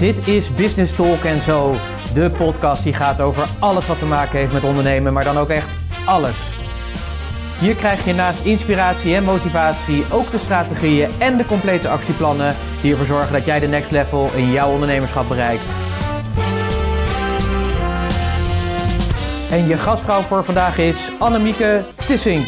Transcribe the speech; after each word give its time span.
Dit 0.00 0.28
is 0.28 0.54
Business 0.54 0.94
Talk 0.94 1.24
en 1.24 1.40
Zo, 1.40 1.74
de 2.14 2.30
podcast 2.38 2.82
die 2.82 2.92
gaat 2.92 3.20
over 3.20 3.48
alles 3.58 3.86
wat 3.86 3.98
te 3.98 4.06
maken 4.06 4.38
heeft 4.38 4.52
met 4.52 4.64
ondernemen, 4.64 5.12
maar 5.12 5.24
dan 5.24 5.36
ook 5.36 5.48
echt 5.48 5.76
alles. 6.06 6.52
Hier 7.58 7.74
krijg 7.74 8.04
je 8.04 8.12
naast 8.12 8.44
inspiratie 8.44 9.14
en 9.14 9.24
motivatie 9.24 10.04
ook 10.12 10.30
de 10.30 10.38
strategieën 10.38 11.10
en 11.18 11.36
de 11.36 11.44
complete 11.44 11.88
actieplannen 11.88 12.56
die 12.82 12.90
ervoor 12.90 13.06
zorgen 13.06 13.32
dat 13.32 13.44
jij 13.44 13.60
de 13.60 13.66
next 13.66 13.90
level 13.90 14.30
in 14.34 14.50
jouw 14.50 14.72
ondernemerschap 14.72 15.28
bereikt. 15.28 15.76
En 19.50 19.66
je 19.66 19.76
gastvrouw 19.76 20.20
voor 20.20 20.44
vandaag 20.44 20.78
is 20.78 21.10
Annemieke 21.18 21.84
Tissink. 22.06 22.46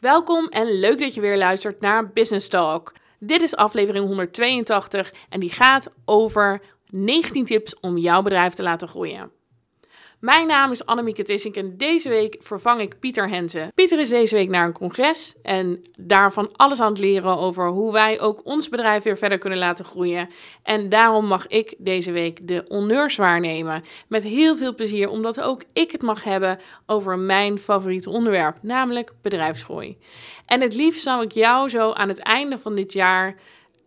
Welkom 0.00 0.48
en 0.48 0.78
leuk 0.78 1.00
dat 1.00 1.14
je 1.14 1.20
weer 1.20 1.38
luistert 1.38 1.80
naar 1.80 2.10
Business 2.12 2.48
Talk. 2.48 2.92
Dit 3.18 3.42
is 3.42 3.56
aflevering 3.56 4.06
182 4.06 5.12
en 5.28 5.40
die 5.40 5.50
gaat 5.50 5.90
over 6.04 6.60
19 6.90 7.44
tips 7.44 7.80
om 7.80 7.98
jouw 7.98 8.22
bedrijf 8.22 8.54
te 8.54 8.62
laten 8.62 8.88
groeien. 8.88 9.30
Mijn 10.26 10.46
naam 10.46 10.70
is 10.70 10.86
Annemieke 10.86 11.22
Tissink 11.22 11.56
en 11.56 11.76
deze 11.76 12.08
week 12.08 12.36
vervang 12.38 12.80
ik 12.80 12.98
Pieter 13.00 13.28
Henze. 13.28 13.70
Pieter 13.74 13.98
is 13.98 14.08
deze 14.08 14.36
week 14.36 14.48
naar 14.48 14.66
een 14.66 14.72
congres 14.72 15.36
en 15.42 15.84
daarvan 15.98 16.50
alles 16.56 16.80
aan 16.80 16.88
het 16.88 16.98
leren 16.98 17.38
over 17.38 17.68
hoe 17.68 17.92
wij 17.92 18.20
ook 18.20 18.40
ons 18.44 18.68
bedrijf 18.68 19.02
weer 19.02 19.16
verder 19.16 19.38
kunnen 19.38 19.58
laten 19.58 19.84
groeien. 19.84 20.28
En 20.62 20.88
daarom 20.88 21.26
mag 21.26 21.46
ik 21.46 21.74
deze 21.78 22.12
week 22.12 22.48
de 22.48 22.64
honneurs 22.68 23.16
waarnemen. 23.16 23.82
Met 24.08 24.22
heel 24.22 24.56
veel 24.56 24.74
plezier, 24.74 25.08
omdat 25.08 25.40
ook 25.40 25.62
ik 25.72 25.90
het 25.90 26.02
mag 26.02 26.24
hebben 26.24 26.58
over 26.86 27.18
mijn 27.18 27.58
favoriete 27.58 28.10
onderwerp, 28.10 28.56
namelijk 28.62 29.12
bedrijfsgroei. 29.22 29.98
En 30.46 30.60
het 30.60 30.74
liefst 30.74 31.02
zou 31.02 31.22
ik 31.22 31.32
jou 31.32 31.68
zo 31.68 31.92
aan 31.92 32.08
het 32.08 32.18
einde 32.18 32.58
van 32.58 32.74
dit 32.74 32.92
jaar 32.92 33.36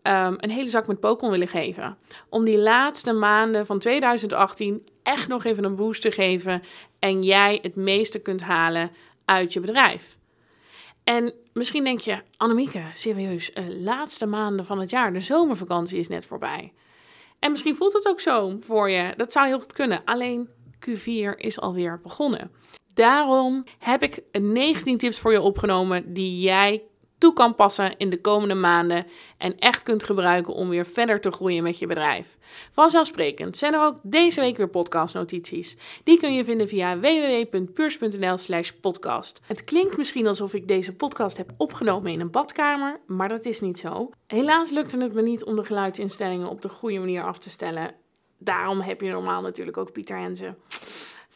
um, 0.03 0.36
een 0.38 0.50
hele 0.50 0.69
zak 0.69 0.88
met 0.88 1.00
Pokémon 1.00 1.31
willen 1.31 1.47
geven. 1.47 1.97
Om 2.30 2.45
die 2.45 2.58
laatste 2.58 3.14
maanden 3.14 3.66
van 3.66 3.80
2018 3.80 4.88
echt 5.03 5.28
nog 5.28 5.44
even 5.44 5.64
een 5.64 5.75
boost 5.75 6.02
te 6.02 6.11
geven 6.11 6.61
en 7.00 7.23
jij 7.23 7.59
het 7.61 7.75
meeste 7.75 8.20
kunt 8.20 8.44
halen 8.44 8.92
uit 9.25 9.53
je 9.53 9.59
bedrijf. 9.59 10.17
En 11.03 11.33
misschien 11.53 11.83
denk 11.83 12.00
je, 12.00 12.22
Annemieke, 12.38 12.81
serieus, 12.94 13.52
uh, 13.53 13.64
laatste 13.67 14.25
maanden 14.25 14.66
van 14.66 14.80
het 14.80 14.89
jaar, 14.89 15.14
de 15.14 15.20
zomervakantie 15.20 16.00
is 16.00 16.08
net 16.08 16.25
voorbij. 16.25 16.73
En 17.39 17.52
misschien 17.52 17.75
voelt 17.75 17.94
het 17.94 18.08
ook 18.08 18.20
zo 18.20 18.55
voor 18.59 18.89
je. 18.89 19.14
Dat 19.16 19.31
zou 19.31 19.47
heel 19.47 19.59
goed 19.59 19.73
kunnen. 19.73 20.02
Alleen 20.05 20.50
Q4 20.89 21.36
is 21.38 21.59
alweer 21.59 22.00
begonnen. 22.02 22.52
Daarom 22.94 23.64
heb 23.77 24.03
ik 24.03 24.22
19 24.31 24.97
tips 24.97 25.20
voor 25.20 25.31
je 25.31 25.42
opgenomen 25.42 26.14
die 26.14 26.39
jij 26.39 26.83
toe 27.20 27.34
kan 27.34 27.56
passen 27.56 27.98
in 27.98 28.09
de 28.09 28.22
komende 28.22 28.53
maanden 28.53 29.06
en 29.38 29.58
echt 29.58 29.84
kunt 29.84 30.03
gebruiken 30.03 30.53
om 30.53 30.70
weer 30.70 30.86
verder 30.86 31.22
te 31.22 31.31
groeien 31.31 31.64
met 31.64 31.80
je 31.80 31.88
bedrijf. 31.88 32.38
Vanzelfsprekend 32.72 33.58
zijn 33.58 33.73
er 33.73 33.81
ook 33.81 34.00
deze 34.03 34.42
week 34.42 34.58
weer 34.58 34.70
podcastnotities. 34.70 35.78
Die 36.03 36.20
kun 36.20 36.34
je 36.34 36.44
vinden 36.44 36.67
via 36.67 37.00
www.puurs.nl/slash 37.00 38.72
podcast. 38.72 39.39
Het 39.45 39.64
klinkt 39.64 39.98
misschien 39.98 40.28
alsof 40.28 40.53
ik 40.53 40.67
deze 40.67 40.95
podcast 40.95 41.38
heb 41.38 41.52
opgenomen 41.58 42.11
in 42.11 42.20
een 42.20 42.31
badkamer, 42.31 43.00
maar 43.08 43.30
dat 43.30 43.45
is 43.45 43.59
niet 43.59 43.80
zo. 43.80 44.09
Helaas 44.28 44.72
lukte 44.72 44.98
het 44.98 45.14
me 45.14 45.22
niet 45.22 45.44
om 45.44 45.56
de 45.56 45.64
geluidsinstellingen 45.64 46.50
op 46.50 46.61
de 46.61 46.70
goede 46.70 47.00
manier 47.00 47.23
af 47.23 47.38
te 47.38 47.50
stellen. 47.50 47.95
Daarom 48.38 48.81
heb 48.81 49.02
je 49.02 49.11
normaal 49.11 49.42
natuurlijk 49.42 49.78
ook 49.78 49.92
Pieter 49.92 50.17
Henze. 50.17 50.56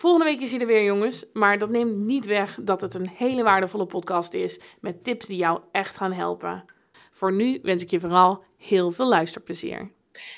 Volgende 0.03 0.25
week 0.25 0.41
is 0.41 0.51
hij 0.51 0.59
er 0.59 0.67
weer, 0.67 0.83
jongens. 0.83 1.25
Maar 1.33 1.57
dat 1.57 1.69
neemt 1.69 1.97
niet 1.97 2.25
weg 2.25 2.57
dat 2.61 2.81
het 2.81 2.93
een 2.93 3.09
hele 3.15 3.43
waardevolle 3.43 3.85
podcast 3.85 4.33
is. 4.33 4.59
Met 4.81 5.03
tips 5.03 5.25
die 5.25 5.37
jou 5.37 5.59
echt 5.71 5.97
gaan 5.97 6.13
helpen. 6.13 6.65
Voor 7.11 7.33
nu 7.33 7.59
wens 7.61 7.83
ik 7.83 7.89
je 7.89 7.99
vooral 7.99 8.43
heel 8.57 8.91
veel 8.91 9.07
luisterplezier. 9.07 9.91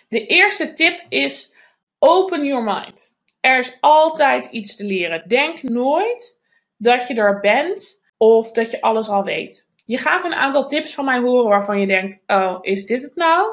De 0.10 0.26
eerste 0.26 0.74
tip 0.74 1.06
is: 1.10 1.56
open 2.00 2.46
your 2.46 2.64
mind. 2.64 3.20
Er 3.40 3.60
is 3.60 3.78
altijd 3.80 4.46
iets 4.46 4.76
te 4.76 4.86
leren. 4.86 5.24
Denk 5.28 5.64
nooit 5.64 6.42
dat 6.78 7.08
je 7.08 7.14
er 7.14 7.40
bent 7.40 8.04
of 8.18 8.52
dat 8.52 8.72
je 8.72 8.82
alles 8.82 9.10
al 9.10 9.24
weet. 9.24 9.70
Je 9.86 9.98
gaat 9.98 10.24
een 10.24 10.34
aantal 10.34 10.68
tips 10.68 10.94
van 10.94 11.06
mij 11.06 11.20
horen 11.20 11.50
waarvan 11.50 11.80
je 11.80 11.88
denkt: 11.88 12.24
oh, 12.28 12.58
is 12.62 12.86
dit 12.86 13.02
het 13.02 13.16
nou? 13.16 13.48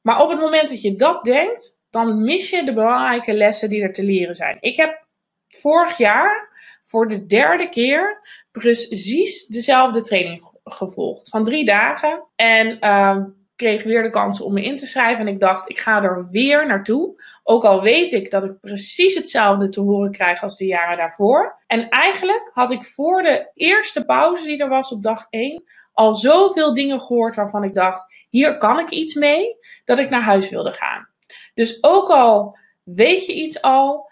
Maar 0.00 0.22
op 0.22 0.30
het 0.30 0.40
moment 0.40 0.68
dat 0.68 0.82
je 0.82 0.96
dat 0.96 1.24
denkt, 1.24 1.80
dan 1.90 2.22
mis 2.24 2.50
je 2.50 2.64
de 2.64 2.74
belangrijke 2.74 3.32
lessen 3.32 3.68
die 3.68 3.82
er 3.82 3.92
te 3.92 4.04
leren 4.04 4.34
zijn. 4.34 4.56
Ik 4.60 4.76
heb 4.76 5.06
vorig 5.48 5.96
jaar 5.96 6.48
voor 6.82 7.08
de 7.08 7.26
derde 7.26 7.68
keer 7.68 8.20
precies 8.52 9.46
dezelfde 9.46 10.02
training 10.02 10.58
gevolgd. 10.64 11.28
Van 11.28 11.44
drie 11.44 11.64
dagen. 11.64 12.24
En 12.36 12.76
uh, 12.80 13.16
kreeg 13.56 13.82
weer 13.82 14.02
de 14.02 14.10
kans 14.10 14.40
om 14.40 14.52
me 14.52 14.62
in 14.62 14.76
te 14.76 14.86
schrijven. 14.86 15.26
En 15.26 15.32
ik 15.32 15.40
dacht, 15.40 15.70
ik 15.70 15.78
ga 15.78 16.02
er 16.02 16.28
weer 16.30 16.66
naartoe. 16.66 17.22
Ook 17.42 17.64
al 17.64 17.82
weet 17.82 18.12
ik 18.12 18.30
dat 18.30 18.44
ik 18.44 18.60
precies 18.60 19.14
hetzelfde 19.14 19.68
te 19.68 19.80
horen 19.80 20.12
krijg 20.12 20.42
als 20.42 20.56
de 20.56 20.66
jaren 20.66 20.96
daarvoor. 20.96 21.62
En 21.66 21.88
eigenlijk 21.88 22.50
had 22.52 22.70
ik 22.70 22.84
voor 22.84 23.22
de 23.22 23.50
eerste 23.54 24.04
pauze 24.04 24.44
die 24.44 24.58
er 24.58 24.68
was 24.68 24.92
op 24.92 25.02
dag 25.02 25.26
1 25.30 25.62
al 25.92 26.14
zoveel 26.14 26.74
dingen 26.74 27.00
gehoord 27.00 27.36
waarvan 27.36 27.64
ik 27.64 27.74
dacht, 27.74 28.14
hier 28.30 28.56
kan 28.56 28.78
ik 28.78 28.90
iets 28.90 29.14
mee, 29.14 29.56
dat 29.84 29.98
ik 29.98 30.10
naar 30.10 30.22
huis 30.22 30.50
wilde 30.50 30.72
gaan. 30.72 31.08
Dus 31.54 31.82
ook 31.82 32.08
al 32.08 32.58
weet 32.82 33.26
je 33.26 33.34
iets 33.34 33.62
al, 33.62 34.07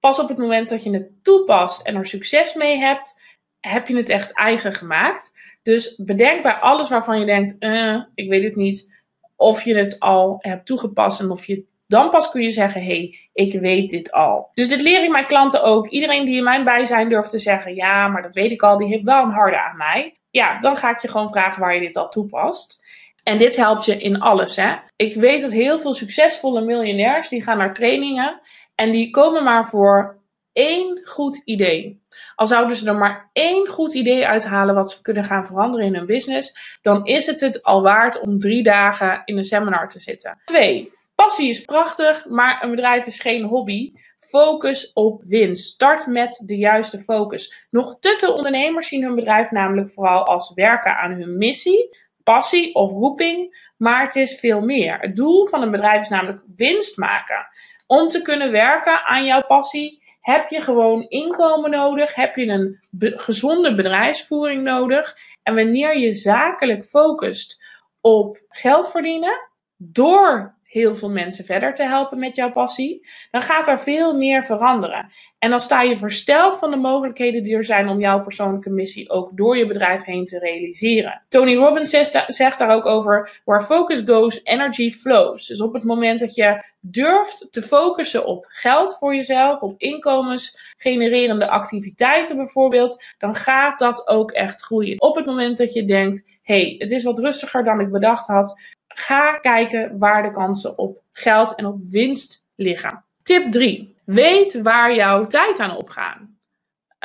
pas 0.00 0.18
op 0.18 0.28
het 0.28 0.38
moment 0.38 0.68
dat 0.68 0.82
je 0.84 0.90
het 0.90 1.24
toepast 1.24 1.86
en 1.86 1.94
er 1.94 2.06
succes 2.06 2.54
mee 2.54 2.78
hebt, 2.78 3.20
heb 3.60 3.88
je 3.88 3.96
het 3.96 4.08
echt 4.08 4.32
eigen 4.32 4.74
gemaakt. 4.74 5.32
Dus 5.62 5.96
bedenk 5.96 6.42
bij 6.42 6.54
alles 6.54 6.88
waarvan 6.88 7.20
je 7.20 7.26
denkt, 7.26 7.56
uh, 7.58 8.02
ik 8.14 8.28
weet 8.28 8.44
het 8.44 8.56
niet, 8.56 8.94
of 9.36 9.62
je 9.62 9.76
het 9.76 10.00
al 10.00 10.36
hebt 10.38 10.66
toegepast 10.66 11.20
en 11.20 11.30
of 11.30 11.44
je 11.44 11.66
dan 11.86 12.10
pas 12.10 12.30
kun 12.30 12.42
je 12.42 12.50
zeggen, 12.50 12.84
hey, 12.84 13.18
ik 13.32 13.60
weet 13.60 13.90
dit 13.90 14.12
al. 14.12 14.50
Dus 14.54 14.68
dit 14.68 14.80
leer 14.80 15.04
ik 15.04 15.10
mijn 15.10 15.26
klanten 15.26 15.62
ook. 15.62 15.88
Iedereen 15.88 16.24
die 16.24 16.36
in 16.36 16.44
mijn 16.44 16.64
bijzijn 16.64 17.08
durft 17.08 17.30
te 17.30 17.38
zeggen, 17.38 17.74
ja, 17.74 18.08
maar 18.08 18.22
dat 18.22 18.34
weet 18.34 18.50
ik 18.50 18.62
al, 18.62 18.78
die 18.78 18.88
heeft 18.88 19.04
wel 19.04 19.22
een 19.22 19.30
harde 19.30 19.62
aan 19.62 19.76
mij. 19.76 20.18
Ja, 20.30 20.60
dan 20.60 20.76
ga 20.76 20.90
ik 20.90 20.98
je 20.98 21.08
gewoon 21.08 21.30
vragen 21.30 21.60
waar 21.60 21.74
je 21.74 21.80
dit 21.80 21.96
al 21.96 22.08
toepast. 22.08 22.84
En 23.22 23.38
dit 23.38 23.56
helpt 23.56 23.84
je 23.84 23.96
in 23.96 24.20
alles. 24.20 24.56
Hè? 24.56 24.74
Ik 24.96 25.14
weet 25.14 25.40
dat 25.40 25.52
heel 25.52 25.78
veel 25.78 25.94
succesvolle 25.94 26.60
miljonairs 26.60 27.28
die 27.28 27.42
gaan 27.42 27.58
naar 27.58 27.74
trainingen 27.74 28.40
en 28.78 28.90
die 28.90 29.10
komen 29.10 29.44
maar 29.44 29.66
voor 29.66 30.18
één 30.52 31.00
goed 31.04 31.42
idee. 31.44 32.02
Al 32.34 32.46
zouden 32.46 32.76
ze 32.76 32.88
er 32.88 32.96
maar 32.96 33.30
één 33.32 33.66
goed 33.66 33.94
idee 33.94 34.26
uithalen 34.26 34.74
wat 34.74 34.90
ze 34.90 35.02
kunnen 35.02 35.24
gaan 35.24 35.46
veranderen 35.46 35.86
in 35.86 35.94
hun 35.94 36.06
business, 36.06 36.78
dan 36.82 37.04
is 37.04 37.26
het 37.26 37.40
het 37.40 37.62
al 37.62 37.82
waard 37.82 38.20
om 38.20 38.40
drie 38.40 38.62
dagen 38.62 39.22
in 39.24 39.36
een 39.36 39.44
seminar 39.44 39.88
te 39.88 39.98
zitten. 39.98 40.40
Twee, 40.44 40.92
passie 41.14 41.48
is 41.48 41.64
prachtig, 41.64 42.26
maar 42.26 42.62
een 42.62 42.70
bedrijf 42.70 43.06
is 43.06 43.20
geen 43.20 43.44
hobby. 43.44 43.92
Focus 44.18 44.92
op 44.92 45.22
winst. 45.22 45.70
Start 45.70 46.06
met 46.06 46.42
de 46.46 46.56
juiste 46.56 46.98
focus. 46.98 47.66
Nog 47.70 47.98
te 47.98 48.16
veel 48.18 48.34
ondernemers 48.34 48.88
zien 48.88 49.02
hun 49.02 49.14
bedrijf 49.14 49.50
namelijk 49.50 49.90
vooral 49.90 50.24
als 50.24 50.52
werken 50.54 50.96
aan 50.96 51.12
hun 51.12 51.36
missie, 51.36 51.98
passie 52.22 52.74
of 52.74 52.90
roeping, 52.90 53.70
maar 53.76 54.04
het 54.04 54.16
is 54.16 54.38
veel 54.38 54.60
meer. 54.60 54.98
Het 54.98 55.16
doel 55.16 55.46
van 55.46 55.62
een 55.62 55.70
bedrijf 55.70 56.02
is 56.02 56.08
namelijk 56.08 56.42
winst 56.56 56.96
maken. 56.96 57.46
Om 57.88 58.08
te 58.08 58.22
kunnen 58.22 58.50
werken 58.50 59.04
aan 59.04 59.24
jouw 59.24 59.42
passie 59.46 60.02
heb 60.20 60.48
je 60.48 60.60
gewoon 60.60 61.02
inkomen 61.08 61.70
nodig, 61.70 62.14
heb 62.14 62.36
je 62.36 62.46
een 62.46 62.80
gezonde 63.18 63.74
bedrijfsvoering 63.74 64.62
nodig. 64.62 65.16
En 65.42 65.54
wanneer 65.54 65.98
je 65.98 66.14
zakelijk 66.14 66.84
focust 66.84 67.62
op 68.00 68.40
geld 68.48 68.90
verdienen, 68.90 69.48
door 69.76 70.57
heel 70.68 70.94
veel 70.96 71.10
mensen 71.10 71.44
verder 71.44 71.74
te 71.74 71.82
helpen 71.82 72.18
met 72.18 72.36
jouw 72.36 72.52
passie, 72.52 73.06
dan 73.30 73.42
gaat 73.42 73.68
er 73.68 73.78
veel 73.78 74.16
meer 74.16 74.44
veranderen. 74.44 75.10
En 75.38 75.50
dan 75.50 75.60
sta 75.60 75.82
je 75.82 75.96
versteld 75.96 76.58
van 76.58 76.70
de 76.70 76.76
mogelijkheden 76.76 77.42
die 77.42 77.56
er 77.56 77.64
zijn 77.64 77.88
om 77.88 78.00
jouw 78.00 78.20
persoonlijke 78.20 78.70
missie 78.70 79.10
ook 79.10 79.36
door 79.36 79.56
je 79.56 79.66
bedrijf 79.66 80.04
heen 80.04 80.24
te 80.24 80.38
realiseren. 80.38 81.20
Tony 81.28 81.54
Robbins 81.54 81.90
zegt 82.26 82.58
daar 82.58 82.70
ook 82.70 82.86
over: 82.86 83.40
Where 83.44 83.64
focus 83.64 84.02
goes, 84.04 84.40
energy 84.44 84.90
flows. 84.90 85.46
Dus 85.46 85.60
op 85.60 85.72
het 85.72 85.84
moment 85.84 86.20
dat 86.20 86.34
je 86.34 86.62
durft 86.80 87.48
te 87.50 87.62
focussen 87.62 88.26
op 88.26 88.44
geld 88.48 88.96
voor 88.98 89.14
jezelf, 89.14 89.62
op 89.62 89.74
inkomensgenererende 89.80 91.48
activiteiten 91.48 92.36
bijvoorbeeld, 92.36 93.04
dan 93.18 93.34
gaat 93.34 93.78
dat 93.78 94.08
ook 94.08 94.30
echt 94.30 94.62
groeien. 94.62 95.00
Op 95.00 95.16
het 95.16 95.26
moment 95.26 95.58
dat 95.58 95.72
je 95.72 95.84
denkt: 95.84 96.38
hey, 96.42 96.74
het 96.78 96.90
is 96.90 97.02
wat 97.02 97.18
rustiger 97.18 97.64
dan 97.64 97.80
ik 97.80 97.90
bedacht 97.90 98.26
had, 98.26 98.60
Ga 98.88 99.38
kijken 99.38 99.98
waar 99.98 100.22
de 100.22 100.30
kansen 100.30 100.78
op 100.78 101.02
geld 101.12 101.54
en 101.54 101.66
op 101.66 101.78
winst 101.82 102.44
liggen. 102.54 103.04
Tip 103.22 103.52
3. 103.52 103.96
Weet 104.04 104.62
waar 104.62 104.94
jouw 104.94 105.26
tijd 105.26 105.60
aan 105.60 105.76
opgaan, 105.76 106.38